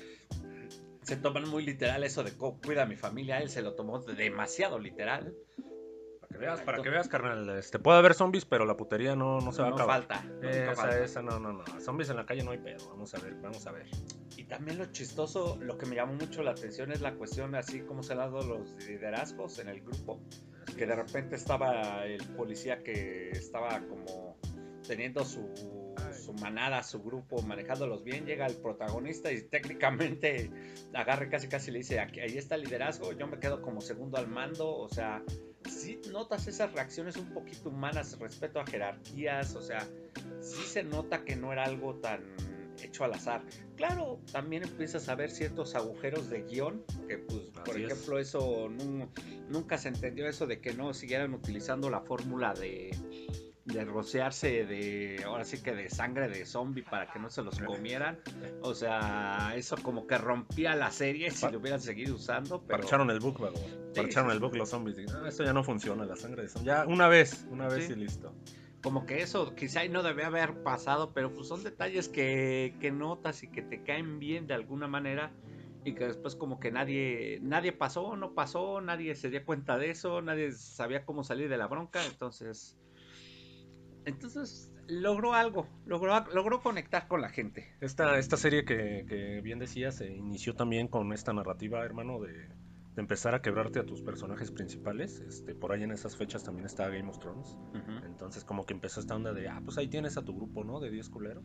se 1.03 1.17
toman 1.17 1.49
muy 1.49 1.65
literal 1.65 2.03
eso 2.03 2.25
de 2.25 2.33
"Co- 2.37 2.59
cuida 2.61 2.83
a 2.83 2.87
mi 2.87 2.97
familia, 2.97 3.39
él 3.41 3.49
se 3.49 3.63
lo 3.63 3.75
tomó 3.75 4.01
demasiado 4.01 4.81
literal. 4.81 5.33
Para 6.29 6.39
que 6.39 6.39
veas, 6.39 6.61
para 6.63 6.83
que 6.83 6.91
veas, 6.91 7.09
carnal. 7.09 7.49
Este, 7.59 7.79
puede 7.79 7.99
haber 7.99 8.15
zombies, 8.15 8.45
pero 8.45 8.65
la 8.65 8.77
putería 8.77 9.15
no, 9.17 9.41
no 9.41 9.53
se 9.53 9.63
va 9.63 9.69
no 9.71 9.75
a 9.75 9.79
acabar. 9.79 10.03
falta. 10.07 10.23
nunca 10.25 10.49
Esa, 10.51 10.75
falta. 10.75 11.05
esa, 11.05 11.23
no, 11.23 11.39
no, 11.39 11.53
no. 11.53 11.65
Zombies 11.81 12.11
en 12.11 12.17
la 12.17 12.27
calle 12.27 12.43
no 12.43 12.51
hay 12.51 12.59
pedo. 12.59 12.89
Vamos 12.89 13.15
a 13.15 13.19
ver, 13.21 13.35
vamos 13.43 13.67
a 13.67 13.73
ver. 13.73 13.87
Y 14.37 14.45
también 14.45 14.79
lo 14.79 14.87
chistoso, 14.87 15.59
lo 15.61 15.79
que 15.79 15.87
me 15.87 15.97
llamó 15.97 16.15
mucho 16.15 16.43
la 16.43 16.51
atención 16.53 16.93
es 16.93 17.01
la 17.01 17.15
cuestión 17.15 17.55
así 17.55 17.81
como 17.81 18.03
se 18.03 18.13
han 18.13 18.19
dado 18.19 18.43
los 18.43 18.73
liderazgos 18.87 19.59
en 19.59 19.69
el 19.69 19.81
grupo. 19.81 20.21
Que 20.77 20.87
de 20.87 20.97
repente 20.97 21.37
estaba 21.37 22.05
el 22.05 22.23
policía 22.37 22.83
que 22.83 23.31
estaba 23.31 23.81
como 23.89 24.37
teniendo 24.87 25.25
su, 25.25 25.49
su 26.13 26.33
manada, 26.35 26.83
su 26.83 27.03
grupo, 27.03 27.43
manejándolos 27.43 28.05
bien, 28.05 28.25
llega 28.25 28.47
el 28.47 28.57
protagonista 28.57 29.33
y 29.33 29.43
técnicamente 29.43 30.51
agarra 30.95 31.27
y 31.27 31.29
casi 31.29 31.49
casi 31.49 31.71
le 31.71 31.79
dice, 31.79 31.99
aquí, 31.99 32.21
ahí 32.21 32.39
está 32.39 32.55
el 32.55 32.63
liderazgo, 32.63 33.13
yo 33.13 33.27
me 33.27 33.39
quedo 33.39 33.63
como 33.63 33.81
segundo 33.81 34.17
al 34.17 34.29
mando, 34.29 34.77
o 34.77 34.89
sea, 34.89 35.23
sí 35.69 36.01
notas 36.13 36.47
esas 36.47 36.73
reacciones 36.73 37.17
un 37.17 37.29
poquito 37.33 37.69
humanas 37.71 38.19
respecto 38.19 38.61
a 38.61 38.67
jerarquías, 38.67 39.55
o 39.57 39.63
sea, 39.63 39.87
sí 40.41 40.63
se 40.65 40.83
nota 40.83 41.25
que 41.25 41.37
no 41.37 41.53
era 41.53 41.65
algo 41.65 41.95
tan 41.97 42.21
hecho 42.83 43.05
al 43.05 43.15
azar. 43.15 43.43
Claro, 43.77 44.21
también 44.33 44.63
empiezas 44.63 45.09
a 45.09 45.15
ver 45.15 45.31
ciertos 45.31 45.75
agujeros 45.75 46.29
de 46.31 46.43
guion, 46.43 46.85
que 47.09 47.19
pues, 47.19 47.41
por 47.65 47.77
es. 47.79 47.91
ejemplo, 47.91 48.19
eso 48.19 48.69
nu- 48.69 49.09
nunca 49.49 49.79
se 49.79 49.89
entendió 49.89 50.29
eso 50.29 50.47
de 50.47 50.61
que 50.61 50.75
no 50.75 50.93
siguieran 50.95 51.33
utilizando 51.35 51.89
la 51.91 52.01
fórmula 52.01 52.53
de, 52.55 52.95
de 53.67 53.85
rociarse 53.85 54.65
de, 54.65 55.23
ahora 55.25 55.45
sí 55.45 55.61
que 55.63 55.75
de 55.75 55.91
sangre 55.91 56.29
de 56.29 56.47
zombie 56.47 56.85
para 56.85 57.13
que 57.13 57.19
no 57.19 57.29
se 57.29 57.43
los 57.43 57.59
comieran. 57.59 58.21
O 58.63 58.75
sea, 58.75 59.53
eso 59.57 59.77
como 59.83 60.07
que 60.07 60.17
rompía 60.19 60.75
la 60.77 60.91
serie 60.93 61.31
si 61.33 61.51
lo 61.51 61.59
hubieran 61.59 61.81
seguido 61.81 62.15
usando. 62.15 62.63
Pero... 62.63 62.79
Parcharon 62.81 63.11
el 63.11 63.19
book, 63.19 63.39
vago. 63.41 63.59
Parcharon 63.95 64.31
el 64.31 64.39
book 64.39 64.55
los 64.57 64.69
zombies. 64.71 64.97
"Ah, 65.13 65.27
esto 65.29 65.43
ya 65.45 65.53
no 65.53 65.65
funciona, 65.65 66.05
la 66.05 66.15
sangre 66.17 66.43
de 66.43 66.49
zombie. 66.49 66.67
Ya, 66.67 66.87
una 66.87 67.09
vez, 67.09 67.45
una 67.51 67.69
vez 67.69 67.87
Sí. 67.87 67.93
y 67.93 67.97
listo. 67.97 68.33
como 68.83 69.05
que 69.05 69.21
eso 69.21 69.53
quizá 69.57 69.85
no 69.89 70.05
debe 70.05 70.23
haber 70.25 70.63
pasado, 70.63 71.13
pero 71.13 71.35
pues 71.35 71.49
son 71.49 71.65
detalles 71.65 72.09
que, 72.09 72.77
que 72.81 72.93
notas 72.93 73.43
y 73.43 73.49
que 73.49 73.61
te 73.63 73.83
caen 73.83 74.21
bien 74.21 74.47
de 74.47 74.55
alguna 74.55 74.87
manera 74.87 75.33
y 75.85 75.95
que 75.95 76.07
después 76.07 76.37
como 76.37 76.61
que 76.61 76.71
nadie 76.71 77.41
nadie 77.43 77.73
pasó, 77.73 78.15
no 78.17 78.33
pasó, 78.35 78.81
nadie 78.81 79.17
se 79.17 79.29
dio 79.29 79.45
cuenta 79.45 79.77
de 79.77 79.91
eso, 79.91 80.23
nadie 80.23 80.53
sabía 80.53 81.05
cómo 81.05 81.25
salir 81.25 81.49
de 81.49 81.57
la 81.59 81.67
bronca, 81.67 82.05
entonces 82.07 82.77
entonces 84.07 84.73
logró 84.89 85.35
algo, 85.35 85.69
logró 85.85 86.25
logró 86.33 86.61
conectar 86.63 87.09
con 87.09 87.21
la 87.21 87.29
gente. 87.29 87.67
Esta, 87.81 88.19
esta 88.19 88.37
serie 88.37 88.65
que, 88.65 89.05
que 89.09 89.41
bien 89.43 89.59
decías 89.59 89.97
se 89.97 90.11
inició 90.11 90.55
también 90.55 90.89
con 90.89 91.13
esta 91.13 91.33
narrativa, 91.33 91.85
hermano, 91.85 92.21
de, 92.21 92.49
de 92.97 93.03
empezar 93.03 93.35
a 93.35 93.43
quebrarte 93.43 93.79
a 93.79 93.85
tus 93.85 94.01
personajes 94.01 94.51
principales. 94.51 95.21
Este, 95.21 95.55
por 95.55 95.71
ahí 95.71 95.83
en 95.83 95.93
esas 95.93 96.17
fechas 96.17 96.43
también 96.43 96.65
estaba 96.65 96.89
Game 96.89 97.09
of 97.09 97.19
Thrones. 97.19 97.57
Entonces 98.05 98.43
como 98.43 98.65
que 98.65 98.73
empezó 98.73 99.01
esta 99.01 99.15
onda 99.15 99.35
de, 99.35 99.49
ah, 99.49 99.61
pues 99.63 99.77
ahí 99.77 99.87
tienes 99.87 100.17
a 100.17 100.23
tu 100.23 100.35
grupo, 100.35 100.65
¿no? 100.65 100.81
De 100.81 100.91
10 100.91 101.11
culeros. 101.11 101.45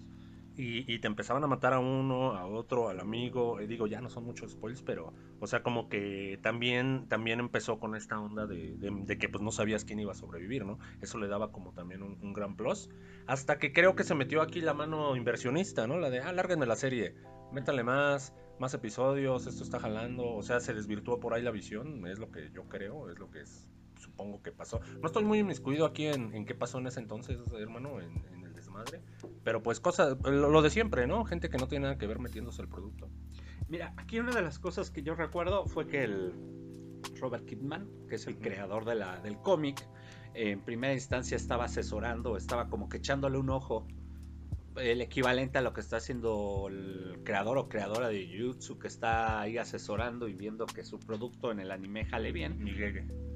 Y, 0.58 0.94
y 0.94 1.00
te 1.00 1.08
empezaban 1.08 1.44
a 1.44 1.48
matar 1.48 1.74
a 1.74 1.80
uno, 1.80 2.34
a 2.36 2.46
otro, 2.46 2.90
al 2.90 3.00
amigo. 3.00 3.62
Y 3.62 3.68
digo, 3.68 3.88
ya 3.88 4.02
no 4.02 4.10
son 4.10 4.26
muchos 4.26 4.52
spoilers, 4.52 4.82
pero, 4.84 5.14
o 5.40 5.48
sea, 5.48 5.64
como 5.64 5.88
que 5.88 6.40
también, 6.44 7.08
también 7.08 7.40
empezó 7.40 7.80
con 7.80 7.96
esta 7.96 8.20
onda 8.20 8.46
de, 8.46 8.76
de- 8.78 8.92
de 9.06 9.18
que 9.18 9.30
pues 9.30 9.42
no 9.42 9.52
sabías 9.52 9.86
quién 9.86 10.00
iba 10.00 10.12
a 10.12 10.16
sobrevivir, 10.16 10.66
¿no? 10.66 10.78
Eso 11.02 11.18
le 11.20 11.28
daba 11.28 11.52
como 11.52 11.72
también 11.74 12.04
un, 12.04 12.34
gran 12.34 12.56
plus. 12.58 12.90
Hasta 13.28 13.58
que 13.60 13.72
creo 13.72 13.96
que 13.96 14.04
se 14.04 14.14
metió 14.14 14.42
aquí 14.42 14.60
la 14.62 14.74
mano 14.74 15.16
inversionista, 15.16 15.88
¿no? 15.88 15.98
La 15.98 16.10
de, 16.10 16.20
ah, 16.20 16.34
lárguenme 16.34 16.66
la 16.66 16.76
serie, 16.76 17.16
métanle 17.54 17.84
más, 17.84 18.34
más 18.60 18.74
episodios, 18.74 19.48
esto 19.48 19.64
está 19.64 19.80
jalando. 19.80 20.26
O 20.34 20.44
sea, 20.44 20.60
se 20.60 20.74
desvirtuó 20.74 21.20
por 21.20 21.34
ahí 21.34 21.42
la 21.42 21.52
visión, 21.52 22.06
es 22.08 22.20
lo 22.20 22.30
que 22.32 22.52
yo 22.52 22.68
creo, 22.68 23.10
es 23.10 23.18
lo 23.18 23.32
que 23.32 23.42
es, 23.42 23.70
supongo 23.98 24.42
que 24.44 24.52
pasó. 24.52 24.82
No 25.02 25.08
estoy 25.08 25.24
muy 25.24 25.40
inmiscuido 25.40 25.86
aquí 25.86 26.08
en, 26.08 26.46
qué 26.46 26.56
pasó 26.56 26.80
en 26.80 26.88
ese 26.88 27.00
entonces, 27.00 27.40
hermano, 27.54 28.02
en, 28.02 28.12
en 28.34 28.41
desmadre. 28.72 29.02
Pero 29.44 29.64
pues 29.64 29.80
cosas, 29.80 30.18
lo, 30.24 30.62
de 30.62 30.70
siempre, 30.70 31.08
¿no? 31.08 31.26
Gente 31.26 31.50
que 31.50 31.58
no 31.58 31.68
tiene 31.68 31.84
nada 31.84 31.98
que 31.98 32.08
ver 32.08 32.20
metiéndose 32.20 32.62
el 32.62 32.68
producto. 32.68 33.10
Mira, 33.68 33.94
aquí 33.98 34.20
una 34.20 34.32
de 34.32 34.42
las 34.42 34.60
cosas 34.60 34.92
que 34.92 35.02
yo 35.04 35.16
recuerdo 35.16 35.66
fue 35.66 35.88
que 35.88 36.04
el 36.04 36.34
Robert 37.20 37.46
Kidman, 37.46 37.88
que 38.08 38.16
es 38.16 38.28
el 38.28 38.38
creador 38.38 38.86
de 38.86 38.96
la, 38.96 39.20
del 39.22 39.38
cómic, 39.38 39.88
en 40.34 40.62
primera 40.62 40.94
instancia 40.94 41.36
estaba 41.36 41.66
asesorando, 41.66 42.38
estaba 42.38 42.70
como 42.70 42.90
que 42.90 42.98
echándole 42.98 43.38
un 43.38 43.50
ojo, 43.50 43.88
el 44.78 45.02
equivalente 45.02 45.58
a 45.58 45.62
lo 45.62 45.74
que 45.74 45.82
está 45.82 45.98
haciendo 45.98 46.68
el 46.70 47.20
creador 47.24 47.58
o 47.58 47.70
creadora 47.70 48.10
de 48.10 48.28
Jujutsu, 48.28 48.80
que 48.80 48.88
está 48.88 49.42
ahí 49.42 49.58
asesorando 49.58 50.28
y 50.28 50.34
viendo 50.34 50.66
que 50.66 50.84
su 50.84 51.00
producto 51.00 51.52
en 51.52 51.60
el 51.60 51.72
anime 51.72 52.06
jale 52.06 52.32
bien. 52.32 52.58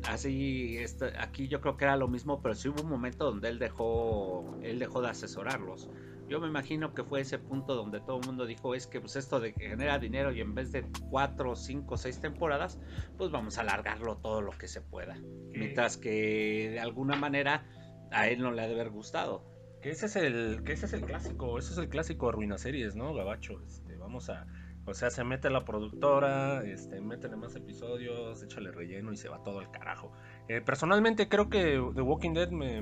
Así, 0.08 0.78
este, 0.78 1.14
aquí 1.18 1.48
yo 1.48 1.62
creo 1.62 1.78
que 1.78 1.86
era 1.86 1.98
lo 1.98 2.08
mismo, 2.08 2.42
pero 2.42 2.56
sí 2.56 2.70
hubo 2.70 2.82
un 2.84 2.90
momento 2.90 3.26
donde 3.26 3.50
él 3.50 3.60
dejó, 3.60 4.58
él 4.62 4.80
dejó 4.80 5.02
de 5.02 5.10
asesorarlos. 5.10 5.90
Yo 6.28 6.40
me 6.40 6.48
imagino 6.48 6.94
que 6.96 7.04
fue 7.04 7.22
ese 7.22 7.38
punto 7.38 7.76
donde 7.76 8.00
todo 8.00 8.20
el 8.20 8.26
mundo 8.26 8.48
dijo 8.48 8.74
es 8.74 8.88
que 8.88 9.00
pues 9.00 9.16
esto 9.16 9.40
de 9.40 9.54
que 9.54 9.70
genera 9.70 10.00
dinero 10.00 10.32
y 10.32 10.42
en 10.42 10.56
vez 10.56 10.72
de 10.72 10.84
cuatro, 11.12 11.56
cinco, 11.56 11.98
seis 11.98 12.20
temporadas, 12.20 12.80
pues 13.18 13.30
vamos 13.30 13.58
a 13.58 13.62
alargarlo 13.62 14.18
todo 14.18 14.42
lo 14.42 14.52
que 14.52 14.68
se 14.68 14.82
pueda. 14.82 15.20
Mientras 15.52 15.98
que 15.98 16.70
de 16.72 16.80
alguna 16.80 17.16
manera 17.16 17.64
a 18.12 18.28
él 18.28 18.40
no 18.40 18.52
le 18.52 18.64
ha 18.64 18.68
de 18.68 18.74
haber 18.74 18.90
gustado. 18.90 19.55
Que 19.86 19.92
ese 19.92 20.08
es 20.08 20.16
el, 20.16 20.64
que 20.64 20.74
ese 20.74 20.88
es 20.88 20.94
el 20.94 21.02
clásico, 21.02 21.60
ese 21.60 21.74
es 21.74 21.78
el 21.78 21.90
clásico 21.90 22.28
arruina 22.28 22.58
series, 22.58 22.96
¿no, 22.96 23.14
Gabacho? 23.14 23.62
Este, 23.68 23.96
vamos 23.98 24.32
a, 24.32 24.48
o 24.84 24.96
sea, 24.96 25.12
se 25.12 25.24
mete 25.24 25.52
la 25.52 25.64
productora, 25.64 26.66
este, 26.66 27.00
métele 27.02 27.36
más 27.36 27.56
episodios, 27.56 28.42
échale 28.42 28.72
relleno 28.72 29.14
y 29.14 29.18
se 29.18 29.30
va 29.30 29.44
todo 29.44 29.60
al 29.60 29.70
carajo. 29.70 30.12
Eh, 30.48 30.60
personalmente 30.62 31.30
creo 31.30 31.52
que 31.52 31.80
The 31.94 32.02
Walking 32.02 32.34
Dead 32.34 32.50
me, 32.50 32.82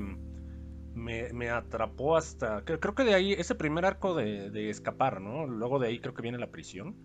me, 0.96 1.34
me 1.34 1.50
atrapó 1.50 2.16
hasta, 2.16 2.64
creo, 2.64 2.80
creo 2.80 2.96
que 2.96 3.04
de 3.04 3.16
ahí, 3.16 3.34
ese 3.34 3.56
primer 3.56 3.84
arco 3.84 4.16
de, 4.16 4.50
de 4.50 4.70
escapar, 4.70 5.20
¿no? 5.20 5.46
Luego 5.46 5.80
de 5.80 5.90
ahí 5.90 6.00
creo 6.00 6.14
que 6.14 6.22
viene 6.22 6.38
la 6.38 6.52
prisión. 6.52 6.96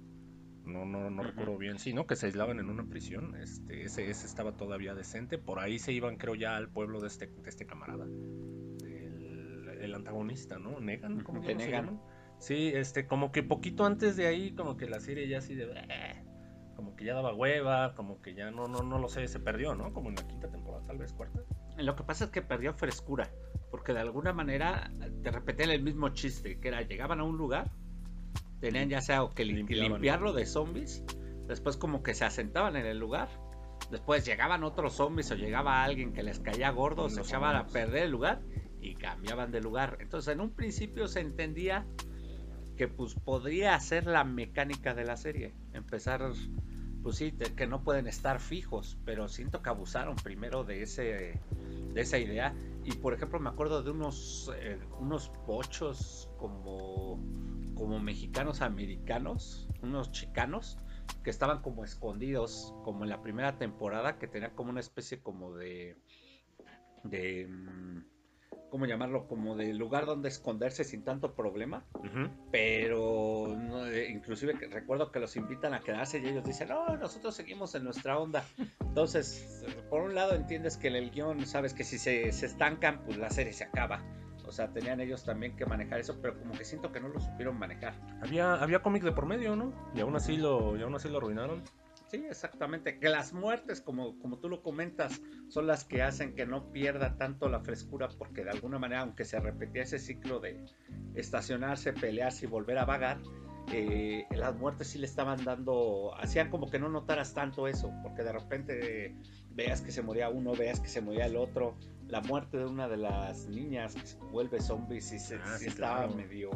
No, 0.65 0.85
no, 0.85 1.11
no 1.11 1.25
recuerdo 1.25 1.59
bien, 1.59 1.81
sí, 1.81 1.93
¿no? 1.93 2.07
Que 2.07 2.15
se 2.15 2.27
aislaban 2.27 2.61
en 2.61 2.71
una 2.71 2.85
prisión. 2.85 3.35
Este, 3.35 3.83
ese, 3.83 4.09
ese 4.09 4.27
estaba 4.27 4.53
todavía 4.53 4.95
decente. 4.95 5.39
Por 5.39 5.59
ahí 5.59 5.81
se 5.81 5.93
iban, 5.93 6.19
creo, 6.19 6.37
ya 6.37 6.57
al 6.57 6.69
pueblo 6.69 7.01
de 7.01 7.09
este, 7.09 7.27
de 7.27 7.49
este 7.49 7.67
camarada. 7.67 8.07
El, 9.81 9.95
antagonista, 9.95 10.59
¿no? 10.59 10.81
Negan, 10.81 11.21
¿cómo, 11.23 11.41
Ujú, 11.41 11.47
cómo 11.47 11.59
de 11.59 11.65
se 11.65 11.71
Negan. 11.71 12.01
Sí, 12.39 12.69
este, 12.75 13.07
como 13.07 13.33
que 13.33 13.43
poquito 13.43 13.85
antes 13.85 14.17
de 14.17 14.27
ahí, 14.27 14.53
como 14.55 14.77
que 14.77 14.87
la 14.87 15.01
serie 15.01 15.29
ya 15.29 15.39
así 15.39 15.55
de. 15.55 15.65
"Eh", 15.65 16.25
como 16.77 16.95
que 16.95 17.05
ya 17.05 17.15
daba 17.15 17.35
hueva, 17.35 17.95
como 17.97 18.23
que 18.23 18.35
ya 18.35 18.53
no, 18.53 18.69
no, 18.69 18.85
no 18.85 18.99
lo 19.01 19.09
sé, 19.09 19.27
se 19.27 19.41
perdió, 19.41 19.75
¿no? 19.75 19.93
Como 19.93 20.11
en 20.11 20.15
la 20.15 20.27
quinta 20.29 20.49
temporada, 20.49 20.85
tal 20.87 20.99
vez 20.99 21.13
cuarta. 21.13 21.41
Lo 21.77 21.97
que 21.97 22.05
pasa 22.05 22.27
es 22.27 22.31
que 22.31 22.41
perdió 22.41 22.73
frescura, 22.73 23.29
porque 23.73 23.93
de 23.93 23.99
alguna 24.01 24.33
manera 24.33 24.93
te 25.25 25.31
repetían 25.33 25.71
el 25.71 25.83
mismo 25.83 26.11
chiste, 26.11 26.61
que 26.61 26.69
era 26.69 26.83
llegaban 26.83 27.19
a 27.19 27.25
un 27.25 27.37
lugar, 27.37 27.73
tenían 28.61 28.89
ya 28.89 29.01
sea 29.01 29.25
o 29.25 29.31
que, 29.31 29.45
que 29.45 29.53
Limpiaban. 29.53 29.93
limpiarlo 29.95 30.33
de 30.33 30.47
zombies, 30.47 31.05
después 31.49 31.77
como 31.77 32.05
que 32.05 32.15
se 32.15 32.25
asentaban 32.25 32.77
en 32.77 32.87
el 32.87 32.99
lugar, 32.99 33.29
después 33.91 34.25
llegaban 34.25 34.63
otros 34.63 34.95
zombies 34.95 35.31
o 35.33 35.35
llegaba 35.35 35.83
alguien 35.83 36.13
que 36.13 36.23
les 36.23 36.39
caía 36.39 36.71
gordo, 36.71 37.09
se 37.09 37.23
echaban 37.23 37.57
a 37.57 37.67
perder 37.67 38.05
el 38.05 38.11
lugar 38.13 38.41
y 38.81 38.95
cambiaban 38.95 39.51
de 39.51 39.61
lugar. 39.61 39.99
Entonces 40.01 40.35
en 40.35 40.41
un 40.41 40.51
principio 40.51 41.09
se 41.09 41.21
entendía 41.21 41.87
que 42.77 42.89
pues 42.89 43.15
podría 43.15 43.79
ser 43.81 44.07
la 44.07 44.25
mecánica 44.25 44.95
de 44.95 45.05
la 45.05 45.17
serie, 45.17 45.53
empezar 45.73 46.23
pues 47.03 47.17
sí, 47.17 47.33
que 47.33 47.67
no 47.67 47.83
pueden 47.83 48.07
estar 48.07 48.41
fijos, 48.41 48.99
pero 49.05 49.29
siento 49.29 49.63
que 49.63 49.71
abusaron 49.71 50.17
primero 50.17 50.65
de 50.65 50.83
ese 50.83 51.41
de 51.93 52.01
esa 52.01 52.19
idea 52.19 52.55
y 52.85 52.93
por 52.93 53.15
ejemplo 53.15 53.41
me 53.41 53.49
acuerdo 53.49 53.83
de 53.83 53.91
unos 53.91 54.53
eh, 54.57 54.79
unos 55.01 55.31
pochos 55.47 56.31
como 56.39 57.19
como 57.75 57.99
mexicanos 58.01 58.61
americanos, 58.61 59.69
unos 59.83 60.11
chicanos 60.13 60.79
que 61.23 61.31
estaban 61.31 61.63
como 61.63 61.85
escondidos 61.85 62.75
como 62.85 63.05
en 63.05 63.11
la 63.11 63.23
primera 63.23 63.59
temporada 63.59 64.19
que 64.19 64.29
tenían 64.29 64.55
como 64.55 64.71
una 64.71 64.81
especie 64.81 65.21
como 65.21 65.57
de 65.57 65.97
de 67.05 67.47
mm, 67.49 68.18
¿cómo 68.71 68.87
llamarlo? 68.87 69.27
como 69.27 69.57
de 69.57 69.73
lugar 69.75 70.07
donde 70.07 70.29
esconderse 70.29 70.85
sin 70.85 71.05
tanto 71.05 71.35
problema 71.35 71.85
pero 72.51 73.55
no, 73.57 73.87
eh, 73.87 74.11
inclusive 74.11 74.55
recuerdo 74.71 75.11
que 75.11 75.21
los 75.21 75.37
invitan 75.37 75.75
a 75.75 75.81
quedarse 75.81 76.19
y 76.19 76.27
ellos 76.27 76.45
dicen, 76.45 76.69
no, 76.69 76.97
nosotros 76.97 77.35
seguimos 77.35 77.75
en 77.75 77.85
nuestra 77.85 78.19
onda. 78.19 78.45
Entonces, 78.81 79.65
por 79.91 80.03
un 80.03 80.15
lado 80.15 80.35
entiendes 80.35 80.77
que 80.77 80.89
en 80.89 80.97
el 80.97 81.11
guion 81.11 81.47
sabes 81.47 81.75
que 81.75 81.85
si 81.85 81.99
se, 81.99 82.33
se 82.33 82.47
estancan, 82.47 83.05
pues 83.05 83.19
la 83.19 83.31
serie 83.31 83.53
se 83.53 83.65
acaba. 83.65 84.03
O 84.47 84.53
sea, 84.53 84.73
tenían 84.73 85.01
ellos 85.01 85.25
también 85.25 85.57
que 85.57 85.67
manejar 85.67 86.01
eso, 86.01 86.19
pero 86.23 86.39
como 86.39 86.53
que 86.53 86.65
siento 86.65 86.91
que 86.91 87.01
no 87.01 87.09
lo 87.09 87.21
supieron 87.21 87.59
manejar. 87.59 87.95
Había, 88.23 88.55
había 88.55 88.81
cómic 88.81 89.03
de 89.03 89.13
por 89.13 89.27
medio, 89.27 89.57
¿no? 89.57 89.75
Y 89.95 90.01
aún 90.01 90.17
así 90.17 90.39
lo, 90.39 90.77
y 90.77 90.83
aún 90.83 90.95
así 90.95 91.09
lo 91.11 91.19
arruinaron. 91.19 91.63
Sí, 92.09 92.25
exactamente. 92.29 92.99
Que 92.99 93.09
las 93.11 93.35
muertes, 93.35 93.83
como, 93.83 94.19
como 94.19 94.39
tú 94.39 94.49
lo 94.49 94.63
comentas, 94.63 95.21
son 95.49 95.67
las 95.67 95.85
que 95.85 96.03
hacen 96.03 96.35
que 96.35 96.47
no 96.47 96.73
pierda 96.73 97.17
tanto 97.17 97.49
la 97.49 97.61
frescura, 97.61 98.09
porque 98.19 98.45
de 98.45 98.51
alguna 98.51 98.79
manera, 98.79 99.03
aunque 99.03 99.25
se 99.25 99.39
repetía 99.39 99.83
ese 99.83 99.99
ciclo 99.99 100.41
de 100.41 100.65
estacionarse, 101.15 101.93
pelearse 101.93 102.47
y 102.47 102.49
volver 102.49 102.79
a 102.79 102.87
vagar, 102.87 103.21
eh, 103.73 104.25
las 104.31 104.57
muertes 104.57 104.89
sí 104.89 104.99
le 104.99 105.05
estaban 105.05 105.45
dando, 105.45 106.15
hacían 106.19 106.49
como 106.49 106.71
que 106.71 106.79
no 106.79 106.89
notaras 106.89 107.35
tanto 107.35 107.69
eso, 107.69 107.93
porque 108.03 108.23
de 108.23 108.33
repente 108.33 109.15
veas 109.51 109.83
que 109.83 109.93
se 109.93 110.01
moría 110.01 110.31
uno, 110.31 110.55
veas 110.55 110.81
que 110.81 110.89
se 110.89 111.03
moría 111.03 111.27
el 111.27 111.37
otro. 111.37 111.77
La 112.07 112.23
muerte 112.23 112.57
de 112.57 112.65
una 112.65 112.89
de 112.89 112.97
las 112.97 113.47
niñas 113.49 113.95
que 113.95 114.07
se 114.07 114.17
vuelve 114.17 114.63
zombie 114.63 115.03
sí, 115.03 115.19
se, 115.19 115.37
Ah, 115.37 115.59
sí 115.59 115.65
sí, 115.65 115.67
estaba 115.67 116.07
medio, 116.07 116.51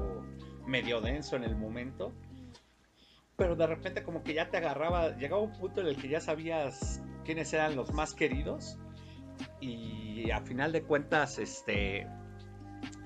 medio 0.67 1.03
denso 1.03 1.37
en 1.37 1.45
el 1.45 1.55
momento 1.57 2.15
pero 3.43 3.57
de 3.57 3.67
repente 3.67 4.05
como 4.05 4.23
que 4.23 4.35
ya 4.35 4.51
te 4.51 4.59
agarraba, 4.59 5.17
llegaba 5.17 5.43
un 5.43 5.51
punto 5.51 5.81
en 5.81 5.89
el 5.89 5.97
que 5.97 6.09
ya 6.09 6.21
sabías 6.21 7.03
quiénes 7.25 7.53
eran 7.53 7.75
los 7.75 7.93
más 7.93 8.15
queridos 8.15 8.79
y 9.61 10.31
a 10.31 10.41
final 10.43 10.71
de 10.71 10.85
cuentas, 10.85 11.41
este, 11.41 12.07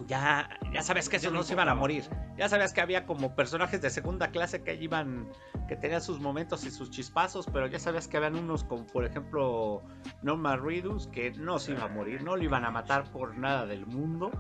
ya, 0.07 0.51
ya 0.75 0.83
sabes 0.83 1.09
que 1.09 1.17
esos 1.17 1.33
no 1.33 1.43
se 1.43 1.55
iban 1.55 1.71
a 1.71 1.75
morir, 1.75 2.05
ya 2.37 2.51
sabías 2.51 2.75
que 2.75 2.83
había 2.83 3.07
como 3.07 3.35
personajes 3.35 3.81
de 3.81 3.89
segunda 3.89 4.29
clase 4.29 4.63
que 4.63 4.75
iban, 4.75 5.27
que 5.69 5.77
tenían 5.77 6.03
sus 6.03 6.21
momentos 6.21 6.67
y 6.67 6.71
sus 6.71 6.91
chispazos, 6.91 7.47
pero 7.51 7.67
ya 7.67 7.79
sabías 7.79 8.07
que 8.07 8.19
habían 8.19 8.37
unos 8.37 8.63
como 8.63 8.87
por 8.87 9.07
ejemplo 9.07 9.85
Norman 10.21 10.63
Reedus 10.63 11.07
que 11.07 11.31
no 11.31 11.59
se 11.59 11.73
iba 11.73 11.85
a 11.85 11.89
morir, 11.89 12.23
no 12.23 12.37
lo 12.37 12.45
iban 12.45 12.67
a 12.67 12.71
matar 12.71 13.11
por 13.11 13.39
nada 13.39 13.65
del 13.65 13.87
mundo, 13.87 14.31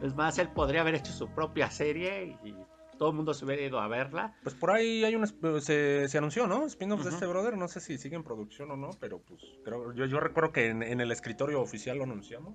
es 0.00 0.14
más, 0.14 0.38
él 0.38 0.48
podría 0.48 0.80
haber 0.80 0.94
hecho 0.94 1.12
su 1.12 1.28
propia 1.28 1.70
serie 1.70 2.38
y 2.42 2.54
todo 3.02 3.10
el 3.10 3.16
mundo 3.16 3.34
se 3.34 3.44
hubiera 3.44 3.60
ido 3.62 3.80
a 3.80 3.88
verla. 3.88 4.36
Pues 4.44 4.54
por 4.54 4.70
ahí 4.70 5.02
hay 5.02 5.16
un 5.16 5.24
esp- 5.24 5.58
se, 5.58 6.06
se 6.08 6.18
anunció, 6.18 6.46
¿no? 6.46 6.64
Spin-off 6.66 7.02
de 7.02 7.10
este 7.10 7.26
brother, 7.26 7.56
no 7.58 7.66
sé 7.66 7.80
si 7.80 7.98
sigue 7.98 8.14
en 8.14 8.22
producción 8.22 8.70
o 8.70 8.76
no, 8.76 8.90
pero 9.00 9.18
pues 9.18 9.42
creo, 9.64 9.92
yo, 9.92 10.06
yo 10.06 10.20
recuerdo 10.20 10.52
que 10.52 10.68
en, 10.68 10.84
en 10.84 11.00
el 11.00 11.10
escritorio 11.10 11.60
oficial 11.60 11.98
lo 11.98 12.04
anunciamos. 12.04 12.54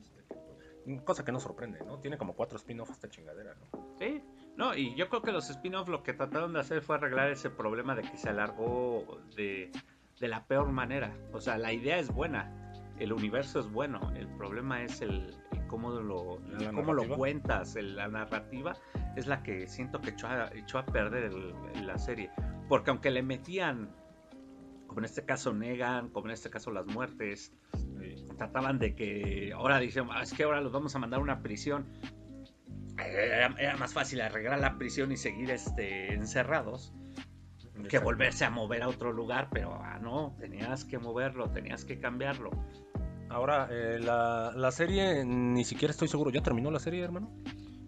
Cosa 1.04 1.26
que 1.26 1.34
no 1.34 1.42
sorprende, 1.42 1.80
¿no? 1.86 2.00
Tiene 2.00 2.18
como 2.18 2.34
cuatro 2.34 2.58
spin-offs 2.58 2.94
esta 2.94 3.10
chingadera, 3.10 3.56
¿no? 3.56 3.96
Sí, 4.00 4.24
no, 4.56 4.74
y 4.74 4.96
yo 4.96 5.10
creo 5.10 5.22
que 5.22 5.34
los 5.34 5.50
spin-offs 5.50 5.90
lo 5.90 6.02
que 6.02 6.14
trataron 6.14 6.54
de 6.54 6.62
hacer 6.62 6.82
fue 6.82 6.96
arreglar 6.96 7.30
ese 7.30 7.50
problema 7.50 7.94
de 7.94 8.04
que 8.04 8.16
se 8.16 8.30
alargó 8.30 9.20
de, 9.36 9.70
de 10.22 10.28
la 10.30 10.46
peor 10.46 10.72
manera. 10.72 11.14
O 11.34 11.42
sea, 11.42 11.58
la 11.58 11.74
idea 11.74 12.00
es 12.00 12.10
buena, 12.10 12.72
el 13.00 13.12
universo 13.12 13.60
es 13.60 13.70
bueno, 13.70 14.14
el 14.16 14.30
problema 14.30 14.82
es 14.82 15.02
el 15.02 15.36
cómo, 15.68 15.92
lo, 15.92 16.40
La 16.60 16.72
cómo 16.72 16.94
lo 16.94 17.04
cuentas, 17.18 17.76
el- 17.76 17.96
la 17.96 18.08
narrativa 18.08 18.74
es 19.16 19.28
la 19.28 19.44
que 19.44 19.68
siento 19.68 20.00
que 20.02 20.12
echó 20.12 20.28
a, 20.28 20.50
echó 20.54 20.80
a 20.80 20.86
perder 20.86 21.26
el- 21.26 21.86
la 21.86 21.98
serie. 21.98 22.30
Porque 22.70 22.90
aunque 22.90 23.12
le 23.12 23.22
metían, 23.24 23.90
como 24.88 25.00
en 25.00 25.06
este 25.06 25.24
caso 25.26 25.54
Negan, 25.54 26.10
como 26.10 26.28
en 26.28 26.34
este 26.34 26.50
caso 26.50 26.72
las 26.72 26.86
muertes, 26.88 27.54
trataban 28.38 28.80
de 28.80 28.96
que 28.96 29.52
ahora 29.54 29.80
dicen, 29.80 30.08
"Ah, 30.12 30.22
es 30.24 30.34
que 30.34 30.44
ahora 30.44 30.62
los 30.62 30.72
vamos 30.72 30.96
a 30.96 31.00
mandar 31.00 31.20
a 31.20 31.24
una 31.24 31.42
prisión. 31.42 31.86
Era, 32.98 33.54
era 33.60 33.78
más 33.78 33.94
fácil 33.94 34.22
arreglar 34.22 34.60
la 34.60 34.78
prisión 34.78 35.12
y 35.12 35.18
seguir 35.18 35.52
este, 35.52 36.14
encerrados 36.14 36.94
que 37.90 38.00
volverse 38.00 38.44
a 38.44 38.50
mover 38.50 38.82
a 38.82 38.88
otro 38.88 39.12
lugar, 39.14 39.50
pero 39.52 39.76
ah, 39.84 40.00
no, 40.00 40.36
tenías 40.40 40.84
que 40.84 40.98
moverlo, 40.98 41.52
tenías 41.52 41.86
que 41.86 42.00
cambiarlo. 42.00 42.50
Ahora, 43.30 43.68
eh, 43.72 44.00
la, 44.00 44.52
la 44.56 44.72
serie, 44.72 45.24
ni 45.26 45.64
siquiera 45.66 45.92
estoy 45.92 46.08
seguro, 46.08 46.30
¿ya 46.32 46.42
terminó 46.42 46.72
la 46.72 46.80
serie, 46.80 47.04
hermano? 47.04 47.30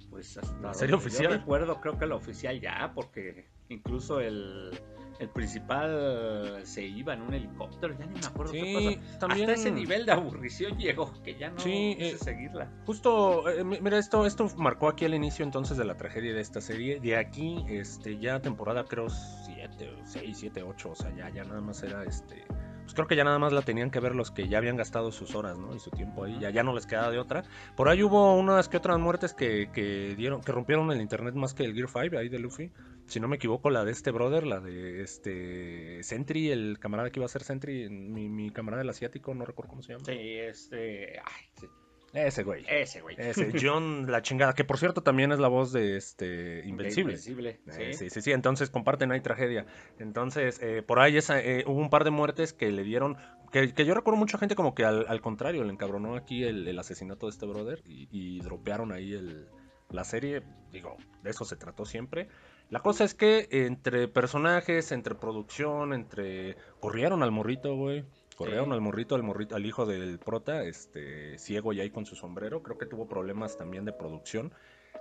Pues 0.10 0.38
hasta 0.38 0.60
¿La 0.60 0.74
serie 0.74 0.96
oficial? 0.96 1.24
Yo 1.24 1.30
recuerdo, 1.38 1.80
creo 1.80 1.98
que 1.98 2.06
la 2.06 2.16
oficial 2.16 2.60
ya, 2.60 2.92
porque 2.94 3.48
incluso 3.70 4.20
el, 4.20 4.72
el 5.20 5.30
principal 5.30 6.60
se 6.64 6.84
iba 6.84 7.14
en 7.14 7.22
un 7.22 7.34
helicóptero, 7.34 7.98
ya 7.98 8.06
ni 8.06 8.20
me 8.20 8.26
acuerdo 8.26 8.52
Sí, 8.52 8.60
qué 8.62 8.98
pasó. 9.08 9.18
también- 9.20 9.50
Hasta 9.50 9.62
ese 9.62 9.72
nivel 9.72 10.06
de 10.06 10.12
aburrición 10.12 10.78
llegó, 10.78 11.14
que 11.24 11.36
ya 11.38 11.52
no 11.52 11.60
Sí, 11.60 11.96
quise 11.98 12.16
eh, 12.16 12.18
seguirla. 12.18 12.70
Justo, 12.86 13.48
eh, 13.50 13.64
mi- 13.64 13.80
mira, 13.80 13.98
esto, 13.98 14.26
esto 14.26 14.48
marcó 14.58 14.90
aquí 14.90 15.06
el 15.06 15.14
inicio 15.14 15.46
entonces 15.46 15.78
de 15.78 15.86
la 15.86 15.96
tragedia 15.96 16.34
de 16.34 16.42
esta 16.42 16.60
serie. 16.60 17.00
De 17.00 17.16
aquí, 17.16 17.64
este, 17.70 18.18
ya 18.20 18.42
temporada 18.42 18.84
creo 18.84 19.08
7, 19.10 19.94
6, 20.06 20.38
7, 20.38 20.64
8, 20.64 20.90
o 20.92 20.96
sea, 20.96 21.16
ya, 21.16 21.30
ya 21.30 21.46
nada 21.46 21.62
más 21.62 21.82
era 21.84 22.04
este. 22.04 22.44
Pues 22.90 22.96
creo 22.96 23.08
que 23.08 23.16
ya 23.16 23.24
nada 23.24 23.38
más 23.38 23.54
la 23.54 23.62
tenían 23.62 23.92
que 23.92 24.00
ver 24.00 24.16
los 24.16 24.32
que 24.32 24.48
ya 24.48 24.58
habían 24.58 24.76
gastado 24.76 25.12
sus 25.12 25.36
horas, 25.36 25.60
¿no? 25.60 25.76
Y 25.76 25.80
su 25.80 25.92
tiempo 25.92 26.24
ahí, 26.24 26.40
ya, 26.40 26.64
no 26.64 26.74
les 26.74 26.88
quedaba 26.88 27.12
de 27.12 27.20
otra. 27.20 27.44
Por 27.76 27.88
ahí 27.88 28.02
hubo 28.02 28.34
unas 28.34 28.68
que 28.68 28.78
otras 28.78 28.98
muertes 28.98 29.36
que, 29.36 29.70
que 29.72 30.16
dieron, 30.16 30.42
que 30.42 30.52
rompieron 30.52 30.92
el 30.92 31.00
internet 31.00 31.36
más 31.36 31.54
que 31.54 31.66
el 31.66 31.76
Gear 31.76 31.88
5 31.88 32.18
ahí 32.18 32.30
de 32.30 32.40
Luffy. 32.40 32.72
Si 33.06 33.20
no 33.20 33.28
me 33.28 33.36
equivoco, 33.36 33.70
la 33.70 33.86
de 33.86 33.92
este 33.92 34.10
brother, 34.10 34.48
la 34.48 34.60
de 34.60 35.04
este 35.04 36.02
Sentry, 36.02 36.50
el 36.50 36.80
camarada 36.80 37.12
que 37.12 37.20
iba 37.20 37.28
a 37.28 37.30
ser 37.30 37.44
Sentry, 37.44 37.92
mi, 37.92 38.28
mi 38.28 38.50
camarada 38.50 38.82
el 38.82 38.90
asiático, 38.90 39.36
no 39.36 39.46
recuerdo 39.46 39.70
cómo 39.70 39.84
se 39.84 39.94
llama. 39.94 40.06
Sí, 40.06 40.18
este. 40.18 41.20
Ay, 41.20 41.70
Ese 42.14 42.44
güey. 42.44 42.66
ese 42.68 43.02
güey. 43.02 43.16
Ese, 43.18 43.52
John 43.62 44.12
la 44.12 44.22
chingada, 44.22 44.54
que 44.54 44.64
por 44.64 44.78
cierto 44.78 45.02
también 45.02 45.32
es 45.32 45.40
la 45.40 45.48
voz 45.48 45.72
de 45.72 45.98
este 45.98 46.26
De 46.26 46.68
Invencible. 46.68 47.14
Invencible, 47.14 47.60
Eh, 47.68 47.94
sí. 47.94 48.06
sí, 48.06 48.10
sí, 48.10 48.22
sí, 48.22 48.32
entonces 48.32 48.70
comparten 48.70 49.12
ahí 49.12 49.22
tragedia. 49.22 49.66
Entonces, 50.00 50.60
eh, 50.62 50.82
por 50.82 51.00
ahí 51.00 51.18
esa, 51.18 51.40
eh, 51.42 51.64
hubo 51.68 51.80
un 51.80 51.90
par 51.90 52.04
de 52.04 52.12
muertes 52.12 52.54
que 52.54 52.72
le 52.72 52.84
dieron, 52.84 53.18
que, 53.52 53.74
que 53.74 53.86
yo 53.86 53.94
recuerdo 53.94 54.20
mucha 54.20 54.38
gente 54.38 54.56
como 54.56 54.74
que 54.74 54.86
al, 54.86 55.06
al 55.08 55.22
contrario, 55.22 55.64
le 55.64 55.72
encabronó 55.72 56.16
aquí 56.16 56.44
el, 56.44 56.68
el 56.68 56.80
asesinato 56.80 57.28
de 57.28 57.32
este 57.32 57.46
brother 57.46 57.82
y, 57.86 58.08
y 58.12 58.40
dropearon 58.42 58.92
ahí 58.92 59.14
el, 59.14 59.48
la 59.90 60.04
serie, 60.04 60.44
digo, 60.72 60.98
de 61.24 61.32
eso 61.32 61.46
se 61.46 61.56
trató 61.56 61.86
siempre. 61.86 62.28
La 62.70 62.82
cosa 62.82 63.04
es 63.04 63.16
que 63.16 63.48
entre 63.52 64.08
personajes, 64.08 64.92
entre 64.92 65.16
producción, 65.16 65.92
entre... 65.94 66.56
Corrieron 66.80 67.24
al 67.24 67.32
morrito, 67.32 67.76
güey. 67.76 68.06
Corrieron 68.40 68.68
Sí. 68.68 68.72
al 68.72 68.80
morrito, 68.82 69.16
al 69.16 69.24
morrito, 69.24 69.58
al 69.58 69.66
hijo 69.66 69.86
del 69.86 70.18
prota, 70.18 70.64
este, 70.64 71.38
ciego 71.38 71.74
y 71.74 71.82
ahí 71.82 71.90
con 71.90 72.06
su 72.06 72.16
sombrero. 72.16 72.64
Creo 72.64 72.78
que 72.78 72.86
tuvo 72.86 73.06
problemas 73.06 73.58
también 73.58 73.84
de 73.84 73.92
producción. 73.92 74.54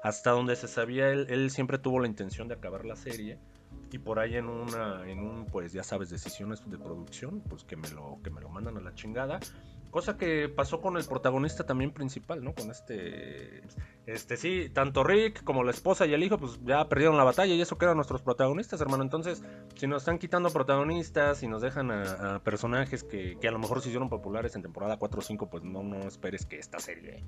Hasta 0.03 0.33
donde 0.33 0.57
se 0.57 0.67
sabía, 0.67 1.11
él, 1.11 1.27
él 1.31 1.51
siempre 1.53 1.79
tuvo 1.79 2.01
la 2.01 2.09
intención 2.09 2.49
de 2.49 2.55
acabar 2.55 2.85
la 2.85 2.97
serie. 2.97 3.39
Y 3.93 3.99
por 3.99 4.19
ahí 4.19 4.35
en 4.35 4.49
una, 4.49 5.09
en 5.09 5.21
un, 5.21 5.47
pues 5.47 5.73
ya 5.73 5.85
sabes, 5.85 6.11
decisiones 6.11 6.69
de 6.69 6.79
producción, 6.79 7.41
pues 7.49 7.63
que 7.63 7.77
me 7.77 7.89
lo, 7.91 8.19
que 8.25 8.31
me 8.31 8.41
lo 8.41 8.49
mandan 8.49 8.77
a 8.77 8.81
la 8.81 8.93
chingada. 8.95 9.39
Cosa 9.91 10.17
que 10.17 10.49
pasó 10.49 10.81
con 10.81 10.97
el 10.97 11.05
protagonista 11.05 11.65
también 11.65 11.93
principal, 11.93 12.45
¿no? 12.45 12.55
Con 12.55 12.71
este, 12.71 13.63
este 14.07 14.37
sí, 14.37 14.71
tanto 14.73 15.03
Rick 15.03 15.43
como 15.45 15.65
la 15.65 15.71
esposa 15.71 16.07
y 16.07 16.13
el 16.13 16.23
hijo, 16.23 16.37
pues 16.39 16.61
ya 16.65 16.89
perdieron 16.89 17.17
la 17.17 17.25
batalla 17.25 17.55
y 17.55 17.61
eso 17.61 17.79
que 17.79 17.87
eran 17.87 17.97
nuestros 17.97 18.21
protagonistas, 18.21 18.81
hermano. 18.81 19.03
Entonces, 19.03 19.43
si 19.77 19.87
nos 19.87 20.03
están 20.03 20.19
quitando 20.19 20.51
protagonistas 20.51 21.43
y 21.43 21.49
nos 21.49 21.63
dejan 21.63 21.91
a, 21.91 22.41
personajes 22.45 23.03
que, 23.03 23.39
que 23.41 23.49
a 23.49 23.51
lo 23.51 23.59
mejor 23.59 23.81
se 23.81 23.89
hicieron 23.89 24.09
populares 24.09 24.55
en 24.57 24.63
temporada 24.63 24.99
4 24.99 25.21
o 25.21 25.23
5, 25.23 25.49
pues 25.49 25.65
no, 25.65 25.83
no 25.83 26.01
esperes 26.07 26.45
que 26.45 26.59
esta 26.59 26.79
serie, 26.79 27.25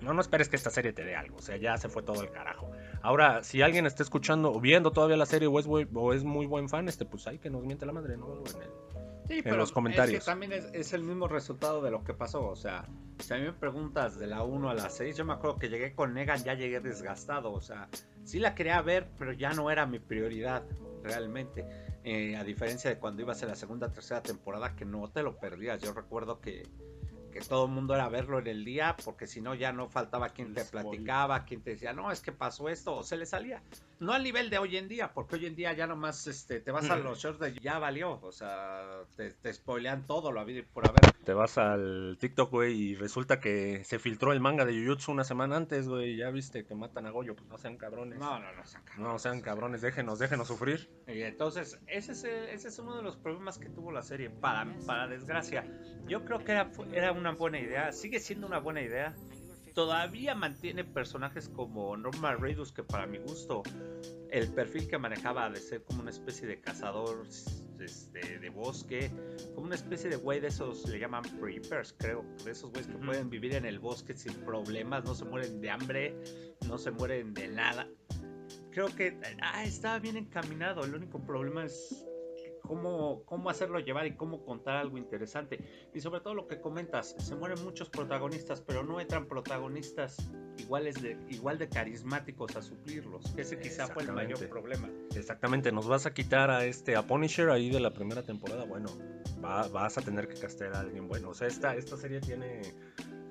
no, 0.00 0.14
no 0.14 0.20
esperes 0.20 0.48
que 0.48 0.56
esta 0.56 0.70
serie 0.70 0.92
te 0.92 1.04
dé 1.04 1.14
algo. 1.14 1.36
O 1.36 1.42
sea, 1.42 1.56
ya 1.56 1.76
se 1.76 1.88
fue 1.88 2.02
todo 2.02 2.22
el 2.22 2.30
carajo. 2.30 2.70
Ahora, 3.02 3.44
si 3.44 3.60
alguien 3.62 3.84
está 3.86 4.02
escuchando 4.02 4.52
o 4.52 4.60
viendo 4.60 4.92
todavía 4.92 5.16
la 5.16 5.26
serie 5.26 5.48
o 5.48 5.58
es, 5.58 5.66
o 5.66 6.12
es 6.12 6.24
muy 6.24 6.46
buen 6.46 6.68
fan, 6.68 6.88
este, 6.88 7.04
pues 7.04 7.26
hay 7.26 7.38
que 7.38 7.50
nos 7.50 7.64
miente 7.64 7.84
la 7.84 7.92
madre, 7.92 8.16
¿no? 8.16 8.26
En 8.34 8.62
el- 8.62 8.97
Sí, 9.28 9.42
en 9.44 9.56
los 9.56 9.72
comentarios. 9.72 10.18
Es 10.18 10.24
que 10.24 10.30
también 10.30 10.52
es, 10.52 10.68
es 10.72 10.92
el 10.94 11.02
mismo 11.02 11.28
resultado 11.28 11.82
de 11.82 11.90
lo 11.90 12.02
que 12.02 12.14
pasó. 12.14 12.46
O 12.46 12.56
sea, 12.56 12.86
si 13.18 13.34
a 13.34 13.36
mí 13.36 13.42
me 13.44 13.52
preguntas 13.52 14.18
de 14.18 14.26
la 14.26 14.42
1 14.42 14.70
a 14.70 14.74
la 14.74 14.88
6, 14.88 15.16
yo 15.16 15.24
me 15.24 15.34
acuerdo 15.34 15.58
que 15.58 15.68
llegué 15.68 15.94
con 15.94 16.14
Negan, 16.14 16.42
ya 16.42 16.54
llegué 16.54 16.80
desgastado. 16.80 17.52
O 17.52 17.60
sea, 17.60 17.88
sí 18.24 18.38
la 18.38 18.54
quería 18.54 18.80
ver, 18.80 19.08
pero 19.18 19.32
ya 19.32 19.52
no 19.52 19.70
era 19.70 19.86
mi 19.86 19.98
prioridad 19.98 20.64
realmente. 21.02 21.66
Eh, 22.04 22.36
a 22.36 22.44
diferencia 22.44 22.88
de 22.88 22.98
cuando 22.98 23.20
ibas 23.20 23.42
a 23.42 23.46
la 23.46 23.54
segunda, 23.54 23.92
tercera 23.92 24.22
temporada, 24.22 24.74
que 24.74 24.86
no 24.86 25.10
te 25.10 25.22
lo 25.22 25.36
perdías. 25.38 25.82
Yo 25.82 25.92
recuerdo 25.92 26.40
que, 26.40 26.66
que 27.38 27.44
todo 27.44 27.66
el 27.66 27.72
mundo 27.72 27.94
era 27.94 28.08
verlo 28.08 28.38
en 28.38 28.46
el 28.48 28.64
día, 28.64 28.96
porque 29.04 29.26
si 29.26 29.40
no, 29.40 29.54
ya 29.54 29.72
no 29.72 29.88
faltaba 29.88 30.30
quien 30.30 30.54
te 30.54 30.64
platicaba, 30.64 31.44
quien 31.44 31.62
te 31.62 31.70
decía, 31.70 31.92
no, 31.92 32.10
es 32.10 32.20
que 32.20 32.32
pasó 32.32 32.68
esto, 32.68 32.96
o 32.96 33.02
se 33.02 33.16
le 33.16 33.26
salía. 33.26 33.62
No 33.98 34.12
al 34.12 34.22
nivel 34.22 34.50
de 34.50 34.58
hoy 34.58 34.76
en 34.76 34.88
día, 34.88 35.12
porque 35.12 35.36
hoy 35.36 35.46
en 35.46 35.56
día 35.56 35.72
ya 35.72 35.86
nomás 35.86 36.26
este, 36.26 36.60
te 36.60 36.70
vas 36.70 36.90
a 36.90 36.96
los 36.96 37.18
shorts 37.18 37.40
de 37.40 37.54
ya 37.54 37.78
valió, 37.78 38.20
o 38.20 38.32
sea, 38.32 39.04
te, 39.16 39.32
te 39.32 39.52
spoilean 39.52 40.06
todo 40.06 40.32
lo 40.32 40.40
habido 40.40 40.64
por 40.72 40.86
haber. 40.86 41.07
Te 41.24 41.34
vas 41.34 41.58
al 41.58 42.16
TikTok, 42.18 42.50
güey, 42.50 42.72
y 42.74 42.94
resulta 42.94 43.38
que 43.38 43.84
se 43.84 43.98
filtró 43.98 44.32
el 44.32 44.40
manga 44.40 44.64
de 44.64 44.72
Jujutsu 44.72 45.12
una 45.12 45.24
semana 45.24 45.56
antes, 45.56 45.86
güey. 45.86 46.16
Ya 46.16 46.30
viste 46.30 46.64
que 46.64 46.74
matan 46.74 47.04
a 47.06 47.10
Goyo, 47.10 47.36
pues 47.36 47.46
no 47.50 47.58
sean 47.58 47.76
cabrones. 47.76 48.18
No, 48.18 48.38
no, 48.38 48.52
no, 48.54 48.64
sean 48.64 48.82
cabrones. 48.84 49.12
No 49.12 49.18
sean 49.18 49.40
cabrones, 49.42 49.80
déjenos, 49.82 50.18
déjenos 50.18 50.48
sufrir. 50.48 50.88
Y 51.06 51.20
entonces, 51.20 51.78
ese 51.86 52.12
es, 52.12 52.24
el- 52.24 52.48
ese 52.48 52.68
es 52.68 52.78
uno 52.78 52.96
de 52.96 53.02
los 53.02 53.16
problemas 53.18 53.58
que 53.58 53.68
tuvo 53.68 53.92
la 53.92 54.00
serie, 54.02 54.30
para, 54.30 54.66
para 54.86 55.06
desgracia. 55.06 55.66
Yo 56.06 56.24
creo 56.24 56.38
que 56.44 56.52
era 56.92 57.12
una 57.12 57.32
buena 57.32 57.60
idea, 57.60 57.92
sigue 57.92 58.20
siendo 58.20 58.46
una 58.46 58.58
buena 58.60 58.80
idea. 58.80 59.14
Todavía 59.74 60.34
mantiene 60.34 60.82
personajes 60.84 61.48
como 61.50 61.96
Norman 61.96 62.40
Reedus, 62.40 62.72
que 62.72 62.82
para 62.82 63.06
mi 63.06 63.18
gusto, 63.18 63.62
el 64.30 64.48
perfil 64.52 64.88
que 64.88 64.98
manejaba 64.98 65.50
de 65.50 65.60
ser 65.60 65.82
como 65.84 66.00
una 66.00 66.10
especie 66.10 66.48
de 66.48 66.60
cazador 66.60 67.26
este, 67.86 68.38
de 68.38 68.50
bosque, 68.50 69.10
como 69.54 69.66
una 69.66 69.74
especie 69.74 70.10
de 70.10 70.16
güey 70.16 70.40
de 70.40 70.48
esos, 70.48 70.88
le 70.88 70.98
llaman 70.98 71.22
preppers, 71.40 71.94
creo, 71.98 72.24
de 72.44 72.50
esos 72.50 72.70
güeyes 72.70 72.88
que 72.88 72.98
pueden 72.98 73.30
vivir 73.30 73.54
en 73.54 73.64
el 73.64 73.78
bosque 73.78 74.14
sin 74.14 74.34
problemas, 74.44 75.04
no 75.04 75.14
se 75.14 75.24
mueren 75.24 75.60
de 75.60 75.70
hambre, 75.70 76.14
no 76.66 76.78
se 76.78 76.90
mueren 76.90 77.34
de 77.34 77.48
nada 77.48 77.88
creo 78.78 78.94
que 78.94 79.18
ah, 79.42 79.64
estaba 79.64 79.98
bien 79.98 80.16
encaminado. 80.16 80.84
El 80.84 80.94
único 80.94 81.18
problema 81.18 81.64
es 81.64 82.06
cómo, 82.62 83.24
cómo 83.24 83.50
hacerlo 83.50 83.80
llevar 83.80 84.06
y 84.06 84.14
cómo 84.14 84.44
contar 84.44 84.76
algo 84.76 84.98
interesante. 84.98 85.90
Y 85.92 86.00
sobre 86.00 86.20
todo 86.20 86.34
lo 86.34 86.46
que 86.46 86.60
comentas, 86.60 87.16
se 87.18 87.34
mueren 87.34 87.62
muchos 87.64 87.90
protagonistas, 87.90 88.60
pero 88.60 88.84
no 88.84 89.00
entran 89.00 89.26
protagonistas 89.26 90.30
iguales 90.58 91.00
de, 91.02 91.16
igual 91.30 91.58
de 91.58 91.68
carismáticos 91.68 92.54
a 92.56 92.62
suplirlos. 92.62 93.22
Ese 93.36 93.58
quizá 93.58 93.86
fue 93.88 94.02
el 94.02 94.12
mayor 94.12 94.48
problema. 94.48 94.88
Exactamente, 95.14 95.72
nos 95.72 95.86
vas 95.86 96.06
a 96.06 96.12
quitar 96.14 96.50
a 96.50 96.64
este, 96.64 96.96
a 96.96 97.06
Punisher 97.06 97.50
ahí 97.50 97.70
de 97.70 97.80
la 97.80 97.92
primera 97.92 98.22
temporada. 98.22 98.64
Bueno, 98.64 98.88
va- 99.44 99.68
vas 99.68 99.98
a 99.98 100.02
tener 100.02 100.28
que 100.28 100.34
castear 100.40 100.74
a 100.74 100.80
alguien 100.80 101.08
bueno. 101.08 101.30
O 101.30 101.34
sea, 101.34 101.46
esta, 101.48 101.74
esta 101.76 101.96
serie 101.96 102.20
tiene, 102.20 102.60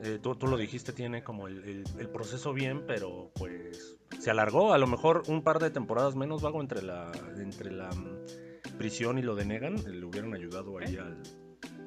eh, 0.04 0.20
tú, 0.22 0.36
tú 0.36 0.48
lo 0.48 0.58
dijiste, 0.58 0.94
tiene 0.94 1.24
como 1.24 1.48
el, 1.48 1.64
el- 1.64 1.84
el 2.00 2.10
proceso 2.10 2.54
bien, 2.54 2.84
pero 2.88 3.32
pues 3.36 3.98
se 4.20 4.32
alargó. 4.32 4.74
A 4.74 4.78
lo 4.78 4.88
mejor 4.88 5.24
un 5.28 5.44
par 5.44 5.60
de 5.60 5.70
temporadas 5.70 6.16
menos, 6.16 6.42
vago, 6.42 6.62
entre 6.62 6.82
la, 6.82 7.12
entre 7.38 7.72
la 7.72 7.90
mm, 7.92 8.78
prisión 8.78 9.18
y 9.18 9.22
lo 9.22 9.36
de 9.36 9.46
Negan. 9.46 9.76
Le 10.00 10.06
hubieran 10.06 10.34
ayudado 10.34 10.78
ahí 10.80 10.96
al, 10.98 11.22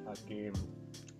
a 0.07 0.13
que 0.27 0.51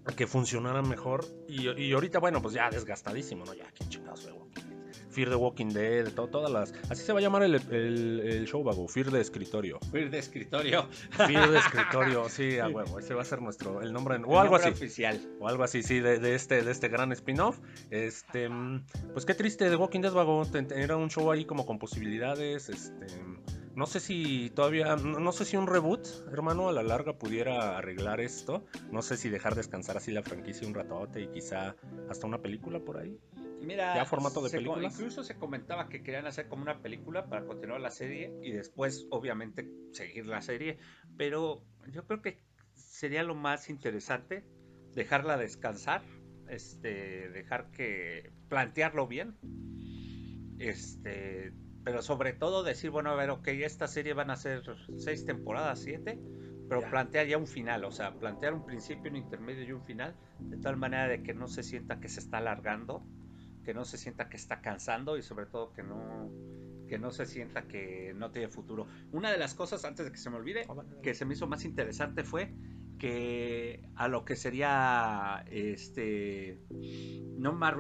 a 0.06 0.12
que 0.14 0.28
funcionara 0.28 0.82
mejor. 0.82 1.26
Y, 1.48 1.70
y 1.80 1.94
ahorita, 1.94 2.20
bueno, 2.20 2.42
pues 2.42 2.54
ya 2.54 2.70
desgastadísimo, 2.70 3.46
¿no? 3.46 3.54
Ya, 3.54 3.66
¿quién 3.76 3.90
chingados 3.90 4.26
ve 4.26 4.32
Walking 4.32 4.62
Dead? 4.64 4.72
Fear 5.12 5.30
the 5.30 5.36
Walking 5.36 5.68
Dead, 5.70 6.14
to- 6.14 6.28
todas 6.30 6.50
las... 6.50 6.74
Así 6.90 7.04
se 7.04 7.12
va 7.12 7.20
a 7.20 7.22
llamar 7.22 7.44
el, 7.44 7.56
el, 7.56 8.20
el 8.22 8.48
show, 8.48 8.64
vago, 8.64 8.88
Fear 8.88 9.12
de 9.12 9.20
escritorio. 9.20 9.78
Fue 9.92 10.08
de 10.08 10.18
escritorio. 10.18 10.88
Fear 11.12 11.52
de 11.52 11.58
escritorio, 11.60 12.30
sí, 12.30 12.60
a 12.60 12.70
huevo, 12.70 12.98
ese 12.98 13.14
va 13.14 13.22
a 13.22 13.26
ser 13.26 13.42
nuestro, 13.42 13.82
el 13.82 13.92
nombre, 13.92 14.16
en- 14.16 14.24
o 14.24 14.32
El 14.32 14.38
algo 14.38 14.54
nombre 14.54 14.70
así. 14.72 14.84
oficial. 14.86 15.20
O 15.42 15.50
algo 15.50 15.64
así, 15.66 15.84
sí, 15.84 16.00
de, 16.00 16.18
de 16.20 16.34
este, 16.36 16.62
de 16.64 16.72
este 16.72 16.88
gran 16.88 17.12
spin-off. 17.12 17.60
Este, 17.90 18.50
pues 19.12 19.26
qué 19.26 19.34
triste 19.34 19.70
de 19.70 19.76
Walking 19.76 20.00
Dead, 20.00 20.14
vago. 20.14 20.44
Era 20.74 20.96
un 20.96 21.10
show 21.10 21.30
ahí 21.30 21.44
como 21.44 21.66
con 21.66 21.78
posibilidades. 21.78 22.70
Este, 22.70 23.06
no 23.76 23.86
sé 23.86 24.00
si 24.00 24.50
todavía, 24.50 24.96
no, 24.96 25.32
sé 25.32 25.46
si 25.46 25.56
un 25.56 25.68
reboot, 25.68 26.06
hermano, 26.32 26.70
a 26.70 26.74
la 26.74 26.84
larga 26.84 27.18
pudiera 27.18 27.78
arreglar 27.78 28.20
esto. 28.20 28.66
No 28.92 29.02
sé 29.02 29.18
si 29.18 29.30
dejar 29.30 29.56
descansar 29.56 29.98
así 29.98 30.12
la 30.12 30.24
franquicia 30.24 30.68
un 30.68 30.74
ratote 30.74 31.22
y 31.22 31.28
quizá 31.28 31.76
hasta 32.10 32.28
una 32.28 32.42
película 32.42 32.80
por 32.80 32.98
ahí. 32.98 33.18
Mira, 33.62 33.96
¿Ya 33.96 34.06
formato 34.06 34.42
de 34.42 34.50
se 34.50 34.58
películas? 34.58 34.94
incluso 34.94 35.24
se 35.24 35.36
comentaba 35.38 35.88
que 35.88 36.02
querían 36.02 36.26
hacer 36.26 36.48
como 36.48 36.64
una 36.64 36.82
película 36.82 37.28
para 37.28 37.46
continuar 37.46 37.80
la 37.80 37.92
serie 37.92 38.34
y 38.42 38.52
después, 38.52 39.08
obviamente, 39.12 39.70
seguir 39.92 40.26
la 40.26 40.42
serie. 40.42 40.80
Pero 41.16 41.64
yo 41.88 42.06
creo 42.06 42.22
que 42.22 42.42
sería 42.74 43.24
lo 43.24 43.36
más 43.36 43.70
interesante 43.70 44.44
dejarla 44.96 45.38
descansar, 45.38 46.04
este, 46.50 47.30
dejar 47.30 47.72
que 47.72 48.32
plantearlo 48.50 49.08
bien, 49.08 49.38
este, 50.60 51.54
pero 51.84 52.02
sobre 52.02 52.34
todo 52.34 52.64
decir, 52.64 52.90
bueno, 52.92 53.12
a 53.12 53.16
ver, 53.16 53.30
ok, 53.30 53.48
esta 53.50 53.88
serie 53.88 54.14
van 54.14 54.30
a 54.30 54.36
ser 54.36 54.64
seis 54.98 55.26
temporadas, 55.26 55.80
siete, 55.80 56.20
pero 56.70 56.82
Ya. 56.82 56.90
plantear 56.90 57.28
ya 57.28 57.38
un 57.38 57.48
final, 57.48 57.84
o 57.84 57.92
sea, 57.92 58.18
plantear 58.18 58.54
un 58.54 58.66
principio, 58.66 59.10
un 59.12 59.18
intermedio 59.18 59.64
y 59.64 59.72
un 59.72 59.84
final, 59.84 60.16
de 60.40 60.58
tal 60.58 60.78
manera 60.78 61.08
de 61.08 61.24
que 61.24 61.34
no 61.34 61.48
se 61.48 61.64
sienta 61.64 62.00
que 62.00 62.08
se 62.08 62.20
está 62.20 62.38
alargando, 62.38 63.06
que 63.64 63.74
no 63.74 63.86
se 63.86 63.98
sienta 63.98 64.30
que 64.30 64.38
está 64.38 64.62
cansando 64.62 65.18
y 65.18 65.22
sobre 65.22 65.46
todo 65.46 65.74
que 65.74 65.84
no 65.84 66.32
que 66.88 67.00
no 67.00 67.10
se 67.12 67.26
sienta 67.26 67.70
que 67.70 68.14
no 68.18 68.32
tiene 68.32 68.50
futuro. 68.50 68.86
Una 69.14 69.32
de 69.32 69.38
las 69.38 69.54
cosas 69.54 69.86
antes 69.86 70.06
de 70.06 70.12
que 70.12 70.18
se 70.18 70.30
me 70.30 70.36
olvide 70.36 70.68
que 71.02 71.14
se 71.14 71.24
me 71.24 71.36
hizo 71.36 71.48
más 71.48 71.64
interesante 71.64 72.26
fue 72.26 72.54
que 73.00 73.82
a 73.96 74.10
lo 74.10 74.26
que 74.26 74.36
sería 74.36 75.46
este 75.50 76.62
No 77.38 77.54
Más 77.54 77.76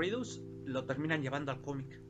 lo 0.65 0.85
terminan 0.85 1.21
llevando 1.21 1.51
al 1.51 1.61
cómic. 1.61 2.01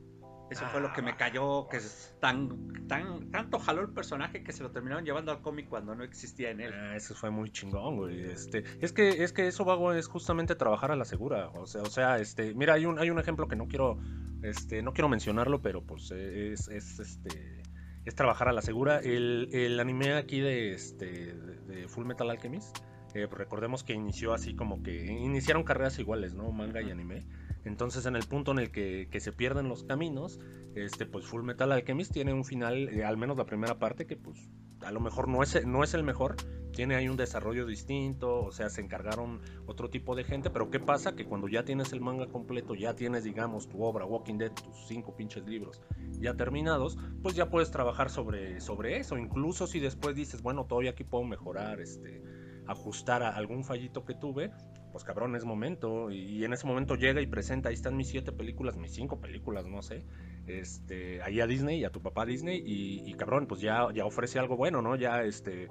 Eso 0.52 0.66
fue 0.66 0.82
lo 0.82 0.92
que 0.92 1.00
me 1.00 1.16
cayó, 1.16 1.66
que 1.68 1.78
es 1.78 2.14
tan, 2.20 2.86
tan, 2.86 3.30
tanto 3.30 3.58
jaló 3.58 3.80
el 3.80 3.88
personaje 3.88 4.44
que 4.44 4.52
se 4.52 4.62
lo 4.62 4.70
terminaron 4.70 5.02
llevando 5.02 5.32
al 5.32 5.40
cómic 5.40 5.66
cuando 5.66 5.94
no 5.94 6.04
existía 6.04 6.50
en 6.50 6.60
él. 6.60 6.74
Ah, 6.74 6.94
eso 6.94 7.14
fue 7.14 7.30
muy 7.30 7.50
chingón, 7.50 7.96
güey. 7.96 8.20
Este, 8.20 8.62
es 8.80 8.92
que, 8.92 9.24
es 9.24 9.32
que 9.32 9.48
eso, 9.48 9.64
vago, 9.64 9.94
es 9.94 10.08
justamente 10.08 10.54
trabajar 10.54 10.90
a 10.90 10.96
la 10.96 11.06
segura. 11.06 11.48
O 11.54 11.66
sea, 11.66 11.80
o 11.80 11.86
sea, 11.86 12.18
este, 12.18 12.54
mira, 12.54 12.74
hay 12.74 12.84
un, 12.84 12.98
hay 12.98 13.08
un 13.08 13.18
ejemplo 13.18 13.48
que 13.48 13.56
no 13.56 13.66
quiero, 13.66 13.98
este, 14.42 14.82
no 14.82 14.92
quiero 14.92 15.08
mencionarlo, 15.08 15.62
pero 15.62 15.82
pues 15.82 16.10
eh, 16.10 16.52
es, 16.52 16.68
es 16.68 17.00
este, 17.00 17.62
es 18.04 18.14
trabajar 18.14 18.48
a 18.48 18.52
la 18.52 18.60
segura. 18.60 18.98
El, 18.98 19.48
el 19.52 19.80
anime 19.80 20.12
aquí 20.14 20.40
de, 20.40 20.74
este, 20.74 21.34
de, 21.34 21.88
Full 21.88 22.04
Metal 22.04 22.28
Alchemist, 22.28 22.76
eh, 23.14 23.26
recordemos 23.26 23.84
que 23.84 23.94
inició 23.94 24.34
así 24.34 24.54
como 24.54 24.82
que 24.82 25.06
iniciaron 25.06 25.64
carreras 25.64 25.98
iguales, 25.98 26.34
¿no? 26.34 26.52
Manga 26.52 26.82
y 26.82 26.90
anime. 26.90 27.24
Entonces, 27.64 28.06
en 28.06 28.16
el 28.16 28.24
punto 28.24 28.52
en 28.52 28.58
el 28.58 28.70
que, 28.70 29.08
se 29.20 29.32
pierden 29.32 29.68
los 29.68 29.84
caminos, 29.84 30.40
este, 30.74 31.06
pues 31.06 31.26
Full 31.26 31.42
Metal 31.42 31.70
Alchemist 31.70 32.12
tiene 32.12 32.32
un 32.32 32.44
final, 32.44 32.88
eh, 32.88 33.04
al 33.04 33.16
menos 33.16 33.36
la 33.36 33.46
primera 33.46 33.78
parte, 33.78 34.06
que 34.06 34.16
pues 34.16 34.50
a 34.80 34.90
lo 34.90 35.00
mejor 35.00 35.28
no 35.28 35.42
es, 35.42 35.64
no 35.64 35.84
es 35.84 35.94
el 35.94 36.02
mejor, 36.02 36.34
tiene 36.72 36.96
ahí 36.96 37.08
un 37.08 37.16
desarrollo 37.16 37.66
distinto, 37.66 38.42
o 38.44 38.50
sea, 38.50 38.68
se 38.68 38.80
encargaron 38.80 39.40
otro 39.66 39.90
tipo 39.90 40.16
de 40.16 40.24
gente, 40.24 40.50
pero 40.50 40.70
¿qué 40.70 40.80
pasa? 40.80 41.14
Que 41.14 41.24
cuando 41.24 41.46
ya 41.46 41.64
tienes 41.64 41.92
el 41.92 42.00
manga 42.00 42.26
completo, 42.26 42.74
ya 42.74 42.96
tienes, 42.96 43.22
digamos, 43.22 43.68
tu 43.68 43.82
obra, 43.84 44.04
Walking 44.04 44.38
Dead, 44.38 44.52
tus 44.52 44.88
cinco 44.88 45.14
pinches 45.14 45.44
libros 45.46 45.82
ya 46.22 46.34
terminados, 46.34 46.96
pues 47.22 47.34
ya 47.34 47.50
puedes 47.50 47.70
trabajar 47.70 48.08
sobre, 48.08 48.60
sobre 48.60 48.98
eso, 48.98 49.18
incluso 49.18 49.66
si 49.66 49.80
después 49.80 50.14
dices, 50.16 50.42
bueno, 50.42 50.64
todavía 50.66 50.92
aquí 50.92 51.04
puedo 51.04 51.24
mejorar, 51.24 51.80
este, 51.80 52.22
ajustar 52.66 53.22
a 53.22 53.30
algún 53.36 53.64
fallito 53.64 54.04
que 54.04 54.14
tuve, 54.14 54.50
pues 54.92 55.04
cabrón, 55.04 55.34
es 55.34 55.44
momento. 55.44 56.10
Y 56.10 56.44
en 56.44 56.52
ese 56.52 56.66
momento 56.66 56.94
llega 56.94 57.20
y 57.20 57.26
presenta, 57.26 57.70
ahí 57.70 57.74
están 57.74 57.96
mis 57.96 58.08
siete 58.08 58.30
películas, 58.30 58.76
mis 58.76 58.92
cinco 58.92 59.20
películas, 59.20 59.66
no 59.66 59.82
sé. 59.82 60.04
Este, 60.46 61.22
ahí 61.22 61.40
a 61.40 61.46
Disney, 61.46 61.84
a 61.84 61.90
tu 61.90 62.02
papá 62.02 62.26
Disney, 62.26 62.62
y, 62.64 63.08
y, 63.10 63.14
cabrón, 63.14 63.46
pues 63.46 63.60
ya, 63.60 63.88
ya 63.92 64.04
ofrece 64.04 64.38
algo 64.38 64.56
bueno, 64.56 64.82
¿no? 64.82 64.94
Ya 64.94 65.24
este. 65.24 65.68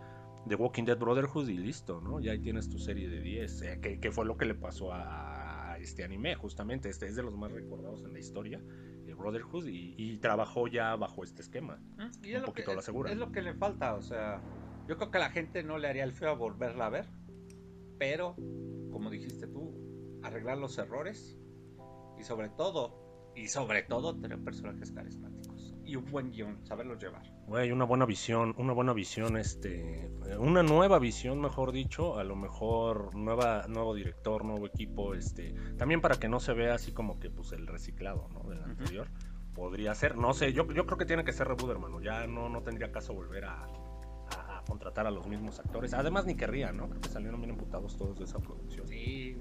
The 0.48 0.56
Walking 0.56 0.86
Dead 0.86 0.98
Brotherhood 0.98 1.48
y 1.50 1.58
listo, 1.58 2.02
¿no? 2.02 2.20
Ya 2.20 2.32
ahí 2.32 2.40
tienes 2.40 2.68
tu 2.68 2.80
serie 2.80 3.08
de 3.08 3.22
10. 3.22 3.62
Eh, 3.62 3.80
que, 3.80 4.00
que, 4.00 4.12
fue 4.12 4.26
lo 4.26 4.38
que 4.38 4.46
le 4.46 4.56
pasó 4.56 4.92
a, 4.92 5.74
a, 5.74 5.78
este 5.78 6.04
anime, 6.04 6.34
justamente. 6.34 6.90
Este 6.90 7.06
es 7.06 7.16
de 7.16 7.22
los 7.22 7.38
más 7.38 7.52
recordados 7.52 8.04
en 8.06 8.14
la 8.14 8.18
historia, 8.20 8.60
el 9.06 9.14
Brotherhood, 9.14 9.68
y, 9.68 9.94
y 10.00 10.18
trabajó 10.18 10.68
ya 10.68 10.96
bajo 10.96 11.24
este 11.24 11.44
esquema. 11.44 11.80
Y 12.24 12.34
un 12.34 12.46
poquito 12.46 12.72
que, 12.72 12.76
la 12.76 12.82
segura. 12.82 13.12
Es, 13.12 13.14
es 13.14 13.20
lo 13.20 13.32
que 13.32 13.44
le 13.44 13.54
falta, 13.54 13.94
o 13.94 14.02
sea, 14.02 14.42
yo 14.92 14.98
creo 14.98 15.10
que 15.10 15.20
la 15.20 15.30
gente 15.30 15.64
no 15.64 15.78
le 15.78 15.88
haría 15.88 16.04
el 16.04 16.12
feo 16.12 16.32
a 16.32 16.34
volverla 16.34 16.88
a 16.88 16.90
ver, 16.90 17.06
pero 17.98 18.36
como 18.92 19.10
dijiste 19.10 19.48
tú, 19.48 20.20
arreglar 20.22 20.58
los 20.58 20.78
errores 20.78 21.40
y 22.20 22.24
sobre 22.26 22.50
todo, 22.50 23.32
y 23.34 23.48
sobre 23.48 23.84
todo 23.84 24.20
tener 24.20 24.44
personajes 24.44 24.92
carismáticos 24.92 25.74
y 25.86 25.96
un 25.96 26.12
buen 26.12 26.32
guion, 26.32 26.66
saberlos 26.66 27.02
llevar. 27.02 27.24
Güey, 27.48 27.72
una 27.72 27.86
buena 27.86 28.06
visión, 28.06 28.54
una 28.58 28.74
buena 28.74 28.92
visión, 28.92 29.38
este, 29.38 30.12
una 30.38 30.62
nueva 30.62 31.00
visión, 31.00 31.40
mejor 31.40 31.72
dicho, 31.72 32.20
a 32.20 32.26
lo 32.26 32.36
mejor 32.36 33.16
nueva, 33.16 33.68
nuevo 33.70 33.96
director, 33.96 34.44
nuevo 34.44 34.68
equipo, 34.68 35.16
este, 35.16 35.56
también 35.78 36.02
para 36.02 36.18
que 36.18 36.28
no 36.28 36.42
se 36.42 36.52
vea 36.52 36.74
así 36.74 36.92
como 36.92 37.18
que 37.18 37.30
pues 37.30 37.54
el 37.54 37.66
reciclado, 37.66 38.28
¿no? 38.34 38.44
Del 38.50 38.60
uh 38.60 38.64
-huh. 38.64 38.72
anterior. 38.72 39.08
Podría 39.54 39.96
ser, 39.96 40.18
no 40.18 40.34
sé, 40.34 40.52
yo, 40.52 40.70
yo 40.74 40.86
creo 40.86 40.98
que 40.98 41.06
tiene 41.06 41.24
que 41.24 41.32
ser 41.32 41.48
reboot, 41.48 41.72
hermano. 41.72 42.02
Ya 42.02 42.28
no, 42.28 42.50
no 42.50 42.62
tendría 42.64 42.92
caso 42.92 43.14
volver 43.14 43.46
a, 43.46 43.68
contratar 44.72 45.06
a 45.06 45.12
los 45.12 45.28
mismos 45.28 45.60
actores. 45.60 45.94
Además, 45.94 46.26
ni 46.26 46.36
querría, 46.36 46.72
¿no? 46.72 46.88
Creo 46.88 47.02
que 47.02 47.10
salieron 47.10 47.42
bien 47.42 47.50
emputados 47.50 47.98
todos 47.98 48.18
de 48.18 48.24
esa 48.24 48.40
producción. 48.40 48.88
Sí, 48.88 49.36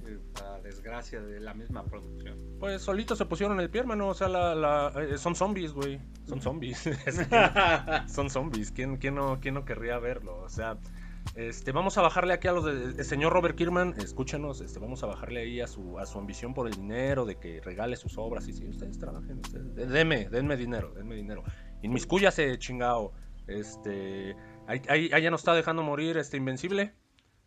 a 0.45 0.59
desgracia 0.59 1.21
de 1.21 1.39
la 1.39 1.55
misma 1.55 1.85
producción. 1.85 2.37
Pues 2.59 2.83
solitos 2.83 3.17
se 3.17 3.27
pusieron 3.27 3.61
el 3.61 3.71
pie, 3.71 3.83
hermano. 3.83 4.09
O 4.09 4.15
sea, 4.15 4.29
la, 4.29 4.57
la 4.57 4.93
eh, 5.01 5.19
son 5.19 5.37
zombies, 5.37 5.73
güey. 5.73 6.01
Son 6.27 6.41
zombies. 6.41 6.83
son 8.09 8.29
zombies. 8.29 8.73
¿Quién, 8.73 8.97
quién, 8.97 9.15
no, 9.15 9.39
¿Quién 9.39 9.55
no 9.55 9.65
querría 9.65 10.01
verlo? 10.01 10.41
O 10.41 10.49
sea, 10.49 10.79
este, 11.37 11.71
vamos 11.71 11.97
a 11.97 12.03
bajarle 12.03 12.35
aquí 12.35 12.49
a 12.49 12.53
los 12.53 12.65
del 12.65 13.05
señor 13.05 13.33
Robert 13.33 13.57
Kirkman, 13.57 13.95
escúchenos, 13.99 14.61
este, 14.63 14.81
vamos 14.81 15.05
a 15.05 15.07
bajarle 15.07 15.43
ahí 15.43 15.61
a 15.61 15.69
su, 15.69 15.97
a 16.01 16.07
su 16.07 16.19
ambición 16.19 16.55
por 16.55 16.67
el 16.67 16.75
dinero, 16.75 17.25
de 17.25 17.37
que 17.37 17.61
regale 17.61 17.95
sus 17.95 18.19
obras. 18.19 18.49
Y 18.49 18.53
si 18.53 18.67
ustedes 18.67 18.99
trabajen, 18.99 19.39
ustedes, 19.39 19.89
denme, 19.91 20.29
denme 20.29 20.57
dinero, 20.57 20.93
denme 20.93 21.15
dinero. 21.15 21.45
Inmiscúyase, 21.83 22.59
chingao. 22.59 23.13
Este, 23.47 24.37
ahí, 24.89 25.09
ya 25.09 25.31
nos 25.31 25.41
está 25.41 25.55
dejando 25.55 25.83
morir 25.83 26.17
este 26.17 26.37
Invencible. 26.37 26.95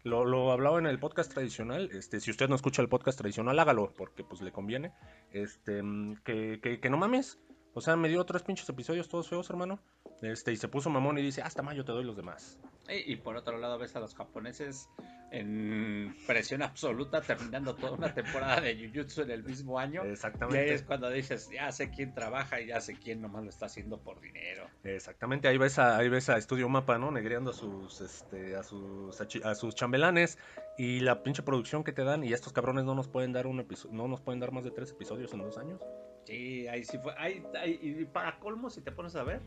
Lo, 0.03 0.25
lo, 0.25 0.51
hablaba 0.51 0.79
en 0.79 0.85
el 0.85 0.99
podcast 0.99 1.31
tradicional. 1.31 1.89
Este, 1.93 2.19
si 2.19 2.29
usted 2.29 2.49
no 2.49 2.55
escucha 2.55 2.81
el 2.81 2.89
podcast 2.89 3.17
tradicional, 3.17 3.57
hágalo, 3.57 3.93
porque 3.97 4.23
pues 4.23 4.41
le 4.41 4.51
conviene. 4.51 4.91
Este, 5.31 5.81
que, 6.25 6.59
que, 6.61 6.79
que 6.81 6.89
no 6.89 6.97
mames. 6.97 7.39
O 7.73 7.81
sea, 7.81 7.95
me 7.95 8.09
dio 8.09 8.23
tres 8.25 8.43
pinches 8.43 8.67
episodios 8.67 9.07
todos 9.07 9.29
feos, 9.29 9.49
hermano. 9.49 9.79
Este, 10.21 10.51
y 10.51 10.57
se 10.57 10.67
puso 10.67 10.89
mamón 10.89 11.17
y 11.17 11.21
dice, 11.21 11.41
hasta 11.41 11.63
mayo 11.63 11.85
te 11.85 11.91
doy 11.93 12.03
los 12.03 12.17
demás. 12.17 12.59
Y, 12.89 13.13
y, 13.13 13.15
por 13.15 13.37
otro 13.37 13.57
lado 13.57 13.77
ves 13.77 13.95
a 13.95 13.99
los 13.99 14.13
japoneses 14.13 14.89
en 15.33 16.15
presión 16.27 16.61
absoluta 16.61 17.21
terminando 17.21 17.75
toda 17.75 17.93
una 17.93 18.13
temporada 18.13 18.61
de 18.61 18.77
Jujutsu 18.77 19.23
en 19.23 19.31
el 19.31 19.43
mismo 19.43 19.79
año. 19.79 20.03
Exactamente. 20.03 20.63
Y 20.63 20.69
ahí 20.69 20.75
es 20.75 20.83
cuando 20.83 21.09
dices, 21.09 21.49
ya 21.51 21.71
sé 21.71 21.89
quién 21.89 22.13
trabaja 22.13 22.61
y 22.61 22.67
ya 22.67 22.79
sé 22.79 22.95
quién 22.95 23.19
nomás 23.19 23.43
lo 23.43 23.49
está 23.49 23.65
haciendo 23.65 23.99
por 23.99 24.21
dinero. 24.21 24.67
Exactamente, 24.83 25.47
ahí 25.47 25.57
ves 25.57 25.79
a, 25.79 25.97
ahí 25.97 26.07
ves 26.07 26.29
a 26.29 26.37
Estudio 26.37 26.69
Mapa, 26.69 26.99
¿no? 26.99 27.09
Negreando 27.09 27.49
a 27.49 27.53
sus, 27.53 27.99
este, 28.01 28.55
a 28.55 28.61
sus, 28.61 29.19
a 29.43 29.55
sus 29.55 29.73
chambelanes 29.73 30.37
y 30.77 30.99
la 30.99 31.23
pinche 31.23 31.41
producción 31.41 31.83
que 31.83 31.93
te 31.93 32.03
dan 32.03 32.23
y 32.23 32.31
estos 32.31 32.53
cabrones 32.53 32.85
no 32.85 32.93
nos 32.93 33.07
pueden 33.07 33.33
dar 33.33 33.47
un 33.47 33.59
episodio, 33.59 33.95
no 33.95 34.07
nos 34.07 34.21
pueden 34.21 34.39
dar 34.39 34.51
más 34.51 34.63
de 34.63 34.71
tres 34.71 34.91
episodios 34.91 35.33
en 35.33 35.41
dos 35.41 35.57
años. 35.57 35.81
Sí, 36.25 36.67
ahí 36.67 36.83
sí 36.83 36.99
fue, 36.99 37.13
ahí, 37.17 37.43
ahí, 37.59 37.79
y 37.81 38.05
para 38.05 38.39
colmo 38.39 38.69
si 38.69 38.81
te 38.81 38.91
pones 38.91 39.15
a 39.15 39.23
ver, 39.23 39.41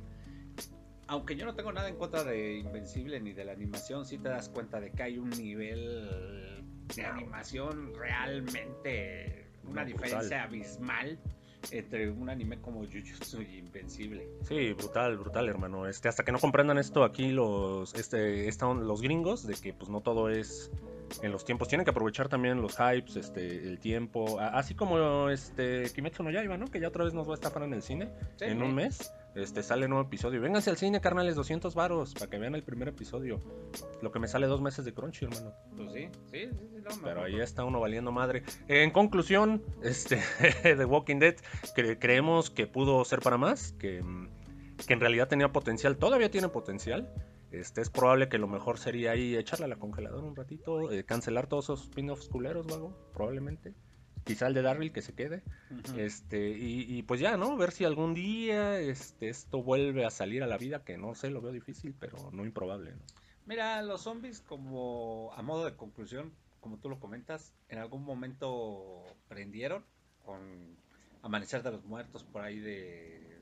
aunque 1.08 1.36
yo 1.36 1.44
no 1.44 1.54
tengo 1.54 1.72
nada 1.72 1.88
en 1.88 1.96
contra 1.96 2.24
de 2.24 2.58
Invencible 2.58 3.20
ni 3.20 3.32
de 3.32 3.44
la 3.44 3.52
animación, 3.52 4.04
sí 4.04 4.18
te 4.18 4.28
das 4.28 4.48
cuenta 4.48 4.80
de 4.80 4.90
que 4.90 5.02
hay 5.02 5.18
un 5.18 5.30
nivel 5.30 6.64
de 6.94 7.04
animación 7.04 7.92
realmente 7.94 9.46
una 9.64 9.82
no, 9.82 9.88
diferencia 9.88 10.44
abismal 10.44 11.18
entre 11.70 12.10
un 12.10 12.28
anime 12.30 12.60
como 12.60 12.80
Jujutsu 12.80 13.42
y 13.42 13.58
Invencible. 13.58 14.28
Sí, 14.42 14.72
brutal, 14.72 15.18
brutal, 15.18 15.48
hermano. 15.48 15.86
Este, 15.88 16.08
hasta 16.08 16.24
que 16.24 16.32
no 16.32 16.38
comprendan 16.38 16.78
esto 16.78 17.02
aquí 17.02 17.30
los, 17.30 17.94
este, 17.94 18.48
están 18.48 18.86
los 18.86 19.02
gringos, 19.02 19.46
de 19.46 19.54
que 19.54 19.72
pues 19.72 19.90
no 19.90 20.00
todo 20.00 20.30
es 20.30 20.70
en 21.22 21.32
los 21.32 21.44
tiempos. 21.44 21.68
Tienen 21.68 21.84
que 21.84 21.90
aprovechar 21.90 22.28
también 22.28 22.60
los 22.60 22.76
hypes, 22.76 23.16
este, 23.16 23.64
el 23.64 23.78
tiempo. 23.78 24.38
Así 24.38 24.74
como 24.74 25.28
este 25.28 25.90
Kimetsu 25.92 26.22
no 26.22 26.30
Yaiba, 26.30 26.56
¿no? 26.56 26.66
Que 26.66 26.80
ya 26.80 26.88
otra 26.88 27.04
vez 27.04 27.14
nos 27.14 27.26
va 27.26 27.32
a 27.32 27.34
estafar 27.34 27.62
en 27.64 27.74
el 27.74 27.82
cine 27.82 28.10
sí, 28.36 28.44
en 28.44 28.62
un 28.62 28.74
mes. 28.74 29.12
Este, 29.36 29.62
sale 29.62 29.86
nuevo 29.86 30.02
episodio. 30.02 30.40
Vénganse 30.40 30.70
al 30.70 30.78
cine, 30.78 31.02
carnales, 31.02 31.34
200 31.34 31.74
varos 31.74 32.14
para 32.14 32.30
que 32.30 32.38
vean 32.38 32.54
el 32.54 32.62
primer 32.62 32.88
episodio. 32.88 33.38
Lo 34.00 34.10
que 34.10 34.18
me 34.18 34.28
sale 34.28 34.46
dos 34.46 34.62
meses 34.62 34.86
de 34.86 34.94
Crunchy, 34.94 35.26
hermano. 35.26 35.52
Pues 35.76 35.92
sí, 35.92 36.08
sí, 36.30 36.48
sí. 36.48 36.58
sí 36.70 36.76
no, 36.82 36.90
Pero 37.04 37.22
ahí 37.22 37.38
está 37.38 37.64
uno 37.64 37.78
valiendo 37.78 38.10
madre. 38.12 38.44
En 38.66 38.90
conclusión, 38.90 39.62
este, 39.82 40.22
The 40.62 40.84
Walking 40.86 41.18
Dead, 41.18 41.36
cre 41.74 41.98
creemos 41.98 42.48
que 42.48 42.66
pudo 42.66 43.04
ser 43.04 43.20
para 43.20 43.36
más, 43.36 43.72
que, 43.72 44.02
que 44.86 44.92
en 44.94 45.00
realidad 45.00 45.28
tenía 45.28 45.52
potencial, 45.52 45.98
todavía 45.98 46.30
tiene 46.30 46.48
potencial. 46.48 47.12
Este, 47.50 47.82
es 47.82 47.90
probable 47.90 48.30
que 48.30 48.38
lo 48.38 48.48
mejor 48.48 48.78
sería 48.78 49.12
ahí 49.12 49.36
echarle 49.36 49.66
a 49.66 49.68
la 49.68 49.76
congeladora 49.76 50.26
un 50.26 50.34
ratito, 50.34 50.90
eh, 50.90 51.04
cancelar 51.04 51.46
todos 51.46 51.66
esos 51.66 51.82
spin-offs 51.82 52.28
culeros 52.28 52.66
o 52.70 52.74
algo, 52.74 53.10
probablemente 53.12 53.74
quizá 54.26 54.48
el 54.48 54.54
de 54.54 54.62
Darryl 54.62 54.92
que 54.92 55.02
se 55.02 55.14
quede. 55.14 55.42
Uh 55.70 55.74
-huh. 55.76 55.98
Este, 56.00 56.50
y, 56.50 56.98
y, 56.98 57.02
pues 57.04 57.20
ya, 57.20 57.36
¿no? 57.36 57.56
Ver 57.56 57.70
si 57.70 57.84
algún 57.84 58.12
día 58.12 58.78
este, 58.80 59.28
esto 59.28 59.62
vuelve 59.62 60.04
a 60.04 60.10
salir 60.10 60.42
a 60.42 60.46
la 60.46 60.58
vida, 60.58 60.84
que 60.84 60.98
no 60.98 61.14
sé, 61.14 61.30
lo 61.30 61.40
veo 61.40 61.52
difícil, 61.52 61.94
pero 61.98 62.30
no 62.32 62.44
improbable, 62.44 62.90
¿no? 62.90 63.02
Mira, 63.46 63.80
los 63.82 64.02
zombies, 64.02 64.40
como 64.40 65.32
a 65.34 65.42
modo 65.42 65.64
de 65.64 65.76
conclusión, 65.76 66.32
como 66.60 66.78
tú 66.78 66.88
lo 66.88 66.98
comentas, 66.98 67.54
en 67.68 67.78
algún 67.78 68.04
momento 68.04 69.04
prendieron 69.28 69.84
con 70.24 70.76
Amanecer 71.22 71.62
de 71.62 71.70
los 71.70 71.84
Muertos 71.84 72.24
por 72.24 72.42
ahí 72.42 72.58
de 72.58 73.38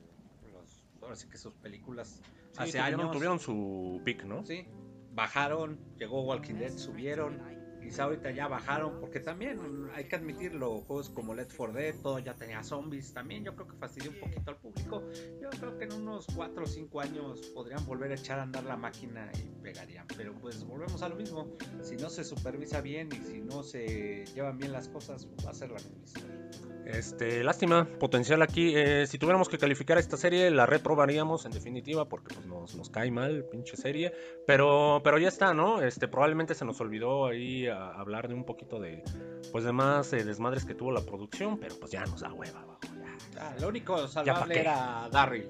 los, 0.53 0.83
ahora 1.01 1.15
sí 1.15 1.27
que 1.27 1.39
sus 1.39 1.55
películas 1.55 2.21
sí, 2.51 2.59
hace 2.59 2.77
tuvieron, 2.77 2.99
años. 2.99 3.11
Tuvieron 3.11 3.39
su 3.39 4.01
pick, 4.05 4.23
¿no? 4.25 4.45
Sí, 4.45 4.67
bajaron, 5.15 5.79
llegó 5.97 6.21
Walking 6.21 6.55
Dead, 6.55 6.77
subieron 6.77 7.41
quizá 7.85 8.05
ahorita 8.05 8.31
ya 8.31 8.47
bajaron, 8.47 8.99
porque 8.99 9.19
también 9.19 9.59
hay 9.93 10.05
que 10.05 10.15
admitirlo, 10.15 10.81
juegos 10.81 11.09
como 11.11 11.35
Let 11.35 11.49
for 11.49 11.71
Dead, 11.71 11.93
todo 12.01 12.17
ya 12.17 12.33
tenía 12.33 12.63
zombies, 12.63 13.13
también 13.13 13.43
yo 13.43 13.53
creo 13.53 13.67
que 13.67 13.75
fastidió 13.75 14.09
un 14.09 14.19
poquito 14.19 14.49
al 14.49 14.57
público. 14.57 15.03
Yo 15.39 15.49
creo 15.51 15.77
que 15.77 15.85
en 15.85 15.93
unos 15.93 16.25
4 16.35 16.63
o 16.63 16.67
5 16.67 17.01
años 17.01 17.41
podrían 17.53 17.85
volver 17.85 18.11
a 18.11 18.15
echar 18.15 18.39
a 18.39 18.43
andar 18.43 18.63
la 18.63 18.75
máquina 18.75 19.31
y 19.37 19.61
pegarían, 19.61 20.07
pero 20.17 20.33
pues 20.33 20.63
volvemos 20.63 21.01
a 21.03 21.09
lo 21.09 21.15
mismo, 21.15 21.55
si 21.83 21.95
no 21.95 22.09
se 22.09 22.23
supervisa 22.23 22.81
bien 22.81 23.09
y 23.11 23.23
si 23.23 23.39
no 23.41 23.61
se 23.61 24.25
llevan 24.33 24.57
bien 24.57 24.71
las 24.71 24.87
cosas, 24.87 25.27
va 25.45 25.51
a 25.51 25.53
ser 25.53 25.69
la 25.69 25.77
misma 25.77 26.03
historia. 26.03 26.64
Este, 26.85 27.43
lástima, 27.43 27.85
potencial 27.99 28.41
aquí. 28.41 28.73
Eh, 28.75 29.07
si 29.07 29.17
tuviéramos 29.17 29.49
que 29.49 29.57
calificar 29.57 29.97
esta 29.97 30.17
serie, 30.17 30.51
la 30.51 30.65
reprobaríamos 30.65 31.45
en 31.45 31.51
definitiva, 31.51 32.05
porque 32.05 32.35
pues, 32.35 32.45
nos, 32.45 32.75
nos, 32.75 32.89
cae 32.89 33.11
mal, 33.11 33.45
pinche 33.51 33.75
serie. 33.75 34.13
Pero, 34.45 35.01
pero 35.03 35.17
ya 35.17 35.27
está, 35.27 35.53
¿no? 35.53 35.81
Este, 35.81 36.07
probablemente 36.07 36.53
se 36.53 36.65
nos 36.65 36.79
olvidó 36.81 37.25
ahí 37.25 37.67
a, 37.67 37.77
a 37.77 37.99
hablar 37.99 38.27
de 38.27 38.35
un 38.35 38.45
poquito 38.45 38.79
de, 38.79 39.03
pues, 39.51 39.63
de 39.63 39.71
más 39.71 40.13
eh, 40.13 40.23
desmadres 40.23 40.65
que 40.65 40.75
tuvo 40.75 40.91
la 40.91 41.01
producción, 41.01 41.57
pero 41.59 41.75
pues 41.79 41.91
ya 41.91 42.05
nos 42.05 42.21
da 42.21 42.31
hueva, 42.33 42.65
ya. 42.83 43.17
Ah, 43.39 43.55
lo 43.59 43.67
único 43.67 44.07
salvable 44.07 44.59
era 44.59 45.09
Darryl. 45.11 45.47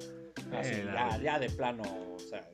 Así, 0.53 0.71
Eh, 0.73 0.86
ya, 1.23 1.39
de 1.39 1.49
plano, 1.49 1.84
o 2.15 2.19
sea. 2.19 2.47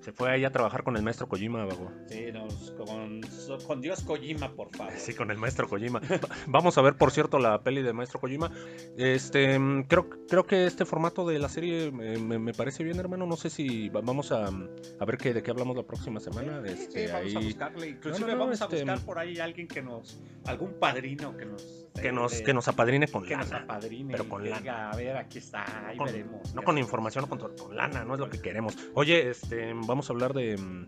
Se 0.00 0.10
fue 0.12 0.30
ahí 0.32 0.44
a 0.44 0.50
trabajar 0.50 0.82
con 0.82 0.96
el 0.96 1.02
maestro 1.02 1.28
Kojima, 1.28 1.64
vago. 1.64 1.92
Sí, 2.08 2.26
nos- 2.32 2.72
con, 2.72 3.20
con 3.66 3.80
Dios 3.80 4.02
Kojima, 4.02 4.52
por 4.52 4.74
favor. 4.76 4.92
Sí, 4.96 5.14
con 5.14 5.30
el 5.30 5.38
maestro 5.38 5.68
Kojima. 5.68 6.00
Va- 6.00 6.28
Vamos 6.48 6.76
a 6.76 6.82
ver, 6.82 6.94
por 6.96 7.12
cierto, 7.12 7.38
la 7.38 7.60
peli 7.62 7.82
de 7.82 7.92
maestro 7.92 8.18
Kojima. 8.18 8.50
Este, 8.96 9.58
mm, 9.58 9.84
creo, 9.84 10.08
creo 10.28 10.44
que 10.44 10.66
este 10.66 10.84
formato 10.84 11.26
de 11.26 11.38
la 11.38 11.48
serie 11.48 11.92
me, 11.92 12.18
me- 12.18 12.38
me 12.40 12.52
parece 12.52 12.82
bien, 12.82 12.98
hermano. 12.98 13.26
No 13.26 13.36
sé 13.36 13.48
si 13.50 13.88
va- 13.90 14.00
vamos 14.00 14.32
a, 14.32 14.46
a 14.48 15.04
ver 15.04 15.18
qué, 15.18 15.32
de 15.32 15.42
qué 15.42 15.50
hablamos 15.52 15.76
la 15.76 15.84
próxima 15.84 16.18
semana. 16.20 16.60
Sí, 16.66 16.72
Este, 16.72 17.06
sí, 17.06 17.12
vamos 17.12 17.36
a 17.36 17.40
buscarle. 17.40 17.88
Inclusive 17.90 18.20
No, 18.20 18.26
no, 18.26 18.32
no, 18.38 18.44
vamos 18.44 18.60
a 18.60 18.64
este- 18.64 18.76
buscar 18.84 19.00
por 19.00 19.18
ahí 19.20 19.38
alguien 19.38 19.68
que 19.68 19.82
nos. 19.82 20.20
algún 20.46 20.72
padrino 20.80 21.36
que 21.36 21.44
nos. 21.46 21.62
que 22.00 22.10
nos, 22.10 22.32
de- 22.38 22.42
que 22.42 22.54
nos 22.54 22.66
apadrine 22.68 23.06
con 23.06 23.24
que 23.24 23.36
nos 23.36 23.50
lana. 23.50 23.64
apadrine. 23.64 24.10
pero 24.12 24.28
con 24.28 24.42
que 24.42 24.48
lana. 24.50 24.60
diga, 24.60 24.90
a 24.90 24.96
ver, 24.96 25.16
aquí 25.16 25.38
está, 25.38 25.86
ahí 25.88 25.96
Con- 25.96 26.06
veremos. 26.06 26.54
no 26.54 26.62
con 26.62 26.74
hacemos". 26.74 26.78
información, 26.80 27.21
no 27.22 27.28
con, 27.28 27.38
to- 27.38 27.54
con 27.56 27.74
lana, 27.74 28.04
no 28.04 28.14
es 28.14 28.20
lo 28.20 28.28
que 28.28 28.40
queremos. 28.40 28.76
Oye, 28.94 29.30
este, 29.30 29.72
vamos 29.74 30.10
a 30.10 30.12
hablar 30.12 30.34
de, 30.34 30.56
mm, 30.58 30.86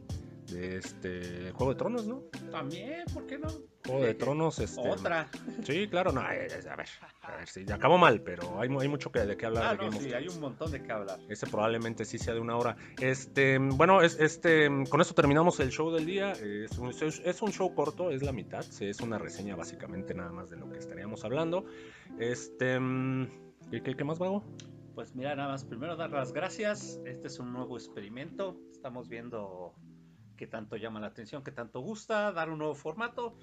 de 0.53 0.77
este 0.77 1.51
Juego 1.53 1.73
de 1.73 1.79
Tronos, 1.79 2.07
¿no? 2.07 2.23
También, 2.51 3.05
¿por 3.15 3.27
qué 3.27 3.39
no? 3.39 3.49
Juego 3.87 4.05
de 4.07 4.15
Tronos, 4.15 4.59
este. 4.61 4.81
Otra. 4.81 5.29
Sí, 5.63 5.89
claro, 5.89 6.11
no, 6.11 6.23
eh, 6.31 6.47
eh, 6.47 6.69
a 6.71 6.77
ver, 6.77 6.87
a 7.23 7.37
ver, 7.37 7.49
sí, 7.49 7.65
acabó 7.71 7.99
mal, 7.99 8.21
pero 8.23 8.59
hay, 8.61 8.69
mu- 8.71 8.81
hay 8.81 8.89
mucho 8.89 9.11
que, 9.13 9.21
de 9.21 9.37
qué 9.37 9.45
hablar 9.47 9.65
Ah, 9.65 9.75
de 9.85 9.91
no, 9.91 10.01
sí, 10.01 10.13
hay 10.13 10.27
un 10.29 10.41
montón 10.41 10.71
de 10.71 10.83
qué 10.83 10.91
hablar. 10.93 11.19
Ese 11.29 11.47
probablemente 11.47 12.05
sí 12.07 12.19
sea 12.19 12.33
de 12.35 12.41
una 12.41 12.57
hora. 12.57 12.77
Este, 12.99 13.59
bueno, 13.59 14.01
es, 14.03 14.19
este, 14.19 14.69
con 14.89 15.01
esto 15.03 15.15
terminamos 15.15 15.61
el 15.61 15.71
show 15.71 15.91
del 15.93 16.07
día. 16.07 16.33
Es 16.33 16.79
un, 16.79 16.91
es 16.91 17.43
un 17.43 17.53
show 17.53 17.75
corto, 17.75 18.11
es 18.11 18.23
la 18.23 18.33
mitad. 18.33 18.65
Es 18.81 19.01
una 19.01 19.19
reseña 19.19 19.55
básicamente 19.57 20.15
nada 20.15 20.33
más 20.33 20.49
de 20.51 20.57
lo 20.57 20.71
que 20.71 20.79
estaríamos 20.79 21.25
hablando. 21.25 21.65
Este, 22.19 22.79
mm, 22.81 23.29
¿qué, 23.71 23.83
qué, 23.83 23.95
qué 23.97 24.05
más 24.05 24.19
vago? 24.19 24.45
Pues 24.95 25.17
mira, 25.17 25.35
nada 25.35 25.49
más, 25.49 25.65
primero 25.65 25.97
dar 25.97 26.11
las 26.11 26.33
gracias. 26.33 27.01
Este 27.05 27.27
es 27.27 27.41
un 27.41 27.53
nuevo 27.53 27.77
experimento. 27.77 28.57
Estamos 28.71 29.09
viendo 29.09 29.75
qué 30.37 30.47
tanto 30.47 30.77
llama 30.77 31.01
la 31.01 31.09
atención, 31.09 31.43
qué 31.43 31.51
tanto 31.51 31.81
gusta, 31.81 32.31
dar 32.31 32.49
un 32.49 32.59
nuevo 32.59 32.77
formato. 32.77 33.37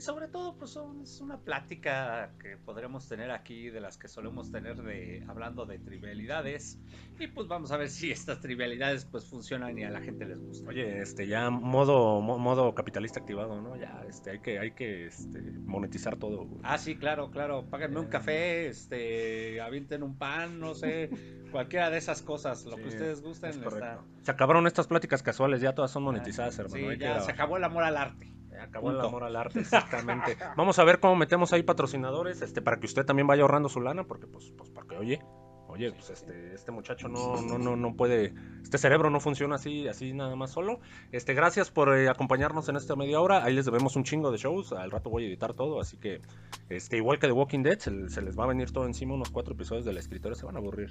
Y 0.00 0.02
sobre 0.02 0.28
todo, 0.28 0.56
pues 0.56 0.70
son- 0.70 1.02
es 1.02 1.20
una 1.20 1.36
plática 1.36 2.32
que 2.40 2.56
podremos 2.56 3.06
tener 3.06 3.30
aquí 3.30 3.68
de 3.68 3.82
las 3.82 3.98
que 3.98 4.08
solemos 4.08 4.50
tener 4.50 4.78
de 4.82 5.22
hablando 5.28 5.66
de 5.66 5.78
trivialidades. 5.78 6.78
Y 7.18 7.26
pues 7.26 7.48
vamos 7.48 7.70
a 7.70 7.76
ver 7.76 7.90
si 7.90 8.10
estas 8.10 8.40
trivialidades 8.40 9.04
pues 9.04 9.26
funcionan 9.28 9.78
y 9.78 9.84
a 9.84 9.90
la 9.90 10.00
gente 10.00 10.24
les 10.24 10.38
gusta. 10.40 10.70
Oye, 10.70 11.02
este, 11.02 11.26
ya 11.26 11.50
modo, 11.50 12.22
mo- 12.22 12.38
modo 12.38 12.74
capitalista 12.74 13.20
activado, 13.20 13.60
¿no? 13.60 13.76
Ya, 13.76 14.02
este, 14.08 14.30
hay 14.30 14.38
que, 14.40 14.58
hay 14.58 14.70
que, 14.70 15.04
este, 15.04 15.38
monetizar 15.66 16.16
todo. 16.16 16.46
güey. 16.46 16.62
Ah, 16.64 16.78
sí, 16.78 16.96
claro, 16.96 17.30
claro. 17.30 17.66
Páganme 17.68 18.00
un 18.00 18.06
café, 18.06 18.68
este, 18.68 19.60
avienten 19.60 20.02
un 20.02 20.16
pan, 20.16 20.58
no 20.60 20.74
sé, 20.74 21.10
cualquiera 21.52 21.90
de 21.90 21.98
esas 21.98 22.22
cosas, 22.22 22.64
lo 22.64 22.76
Sí, 22.76 22.82
que 22.84 22.88
ustedes 22.88 23.20
gusten. 23.20 23.50
Es 23.50 23.56
está-. 23.58 24.00
Se 24.22 24.30
acabaron 24.30 24.66
estas 24.66 24.86
pláticas 24.86 25.22
casuales, 25.22 25.60
ya 25.60 25.74
todas 25.74 25.90
son 25.90 26.04
monetizadas, 26.04 26.58
hermano. 26.58 26.90
Sí, 26.90 26.96
que 26.98 27.04
ya 27.04 27.20
se 27.20 27.32
acabó 27.32 27.58
el 27.58 27.64
amor 27.64 27.84
al 27.84 27.98
arte. 27.98 28.32
Acabó 28.60 28.90
el 28.90 29.00
amor 29.00 29.24
al 29.24 29.36
arte, 29.36 29.60
exactamente. 29.60 30.36
Vamos 30.56 30.78
a 30.78 30.84
ver 30.84 31.00
cómo 31.00 31.16
metemos 31.16 31.52
ahí 31.52 31.62
patrocinadores, 31.62 32.42
este, 32.42 32.62
para 32.62 32.78
que 32.78 32.86
usted 32.86 33.04
también 33.04 33.26
vaya 33.26 33.42
ahorrando 33.42 33.68
su 33.68 33.80
lana, 33.80 34.04
porque 34.04 34.26
pues, 34.26 34.52
pues 34.56 34.70
porque 34.70 34.96
oye, 34.96 35.20
oye, 35.68 35.92
pues 35.92 36.10
este, 36.10 36.52
este 36.54 36.72
muchacho 36.72 37.08
no, 37.08 37.40
no, 37.40 37.56
no, 37.58 37.76
no 37.76 37.94
puede, 37.96 38.34
este 38.62 38.76
cerebro 38.76 39.08
no 39.08 39.20
funciona 39.20 39.54
así, 39.54 39.86
así 39.88 40.12
nada 40.12 40.34
más 40.36 40.50
solo. 40.50 40.80
Este, 41.12 41.32
gracias 41.32 41.70
por 41.70 41.96
eh, 41.96 42.08
acompañarnos 42.08 42.68
en 42.68 42.76
esta 42.76 42.96
media 42.96 43.20
hora. 43.20 43.44
Ahí 43.44 43.54
les 43.54 43.64
debemos 43.66 43.94
un 43.96 44.02
chingo 44.04 44.30
de 44.32 44.38
shows. 44.38 44.72
Al 44.72 44.90
rato 44.90 45.10
voy 45.10 45.24
a 45.24 45.28
editar 45.28 45.54
todo, 45.54 45.80
así 45.80 45.96
que, 45.96 46.20
este, 46.68 46.96
igual 46.96 47.18
que 47.18 47.28
The 47.28 47.32
Walking 47.32 47.62
Dead, 47.62 47.78
se, 47.78 48.08
se 48.08 48.20
les 48.22 48.38
va 48.38 48.44
a 48.44 48.48
venir 48.48 48.72
todo 48.72 48.84
encima. 48.86 49.14
Unos 49.14 49.30
cuatro 49.30 49.54
episodios 49.54 49.84
del 49.84 49.96
escritorio 49.98 50.34
se 50.34 50.44
van 50.44 50.56
a 50.56 50.58
aburrir. 50.58 50.90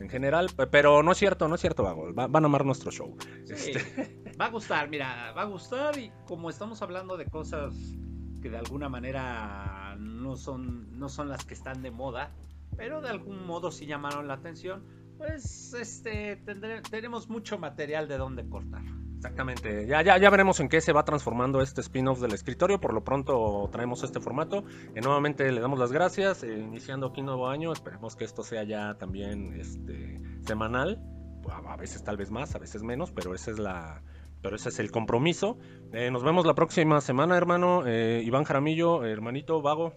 En 0.00 0.08
general, 0.08 0.48
pe- 0.56 0.66
pero 0.66 1.02
no 1.02 1.12
es 1.12 1.18
cierto, 1.18 1.46
no 1.48 1.54
es 1.56 1.60
cierto, 1.60 1.82
vago. 1.82 2.12
Va- 2.14 2.26
van 2.26 2.44
a 2.44 2.46
amar 2.46 2.64
nuestro 2.64 2.90
show. 2.90 3.16
Sí, 3.44 3.52
Este, 3.72 4.29
Va 4.40 4.46
a 4.46 4.50
gustar, 4.50 4.88
mira, 4.88 5.32
va 5.36 5.42
a 5.42 5.44
gustar 5.44 5.98
y 5.98 6.10
como 6.26 6.48
estamos 6.48 6.80
hablando 6.82 7.16
de 7.16 7.26
cosas 7.26 7.74
que 8.40 8.48
de 8.48 8.56
alguna 8.56 8.88
manera 8.88 9.96
no 9.98 10.36
son, 10.36 10.98
no 10.98 11.08
son 11.10 11.28
las 11.28 11.44
que 11.44 11.52
están 11.54 11.82
de 11.82 11.90
moda, 11.90 12.30
pero 12.76 13.02
de 13.02 13.10
algún 13.10 13.46
modo 13.46 13.70
sí 13.70 13.84
llamaron 13.84 14.28
la 14.28 14.34
atención, 14.34 14.82
pues 15.18 15.74
este 15.74 16.42
tendré- 16.46 16.80
tenemos 16.88 17.28
mucho 17.28 17.58
material 17.58 18.08
de 18.08 18.16
donde 18.16 18.48
cortar. 18.48 18.82
Exactamente, 19.16 19.86
ya, 19.86 20.00
ya, 20.00 20.16
ya 20.16 20.30
veremos 20.30 20.58
en 20.60 20.70
qué 20.70 20.80
se 20.80 20.94
va 20.94 21.04
transformando 21.04 21.60
este 21.60 21.82
spin-off 21.82 22.20
del 22.22 22.32
escritorio. 22.32 22.80
Por 22.80 22.94
lo 22.94 23.04
pronto 23.04 23.68
traemos 23.70 24.02
este 24.02 24.18
formato. 24.18 24.64
Eh, 24.94 25.02
nuevamente 25.02 25.52
le 25.52 25.60
damos 25.60 25.78
las 25.78 25.92
gracias, 25.92 26.42
eh, 26.42 26.58
iniciando 26.58 27.08
aquí 27.08 27.20
nuevo 27.20 27.46
año. 27.46 27.70
Esperemos 27.70 28.16
que 28.16 28.24
esto 28.24 28.42
sea 28.42 28.62
ya 28.64 28.94
también 28.94 29.52
este, 29.60 30.16
semanal. 30.46 30.98
A 31.50 31.74
a 31.74 31.76
veces 31.76 32.02
tal 32.02 32.16
vez 32.16 32.30
más, 32.30 32.54
a 32.54 32.58
veces 32.58 32.82
menos, 32.82 33.12
pero 33.12 33.34
esa 33.34 33.50
es 33.50 33.58
la, 33.58 34.02
pero 34.42 34.56
ese 34.56 34.68
es 34.70 34.78
el 34.78 34.90
compromiso. 34.90 35.58
Eh, 35.92 36.10
nos 36.10 36.22
vemos 36.22 36.46
la 36.46 36.54
próxima 36.54 37.00
semana, 37.00 37.36
hermano. 37.36 37.84
Eh, 37.86 38.22
Iván 38.24 38.44
Jaramillo, 38.44 39.04
hermanito, 39.04 39.60
vago. 39.62 39.94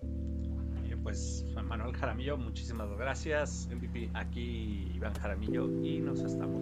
Pues 1.03 1.45
Manuel 1.67 1.93
Jaramillo, 1.97 2.37
muchísimas 2.37 2.89
gracias. 2.97 3.67
MVP. 3.69 4.09
Aquí 4.13 4.89
Iván 4.95 5.13
Jaramillo 5.15 5.67
y 5.83 5.99
nos 5.99 6.21
estamos. 6.21 6.61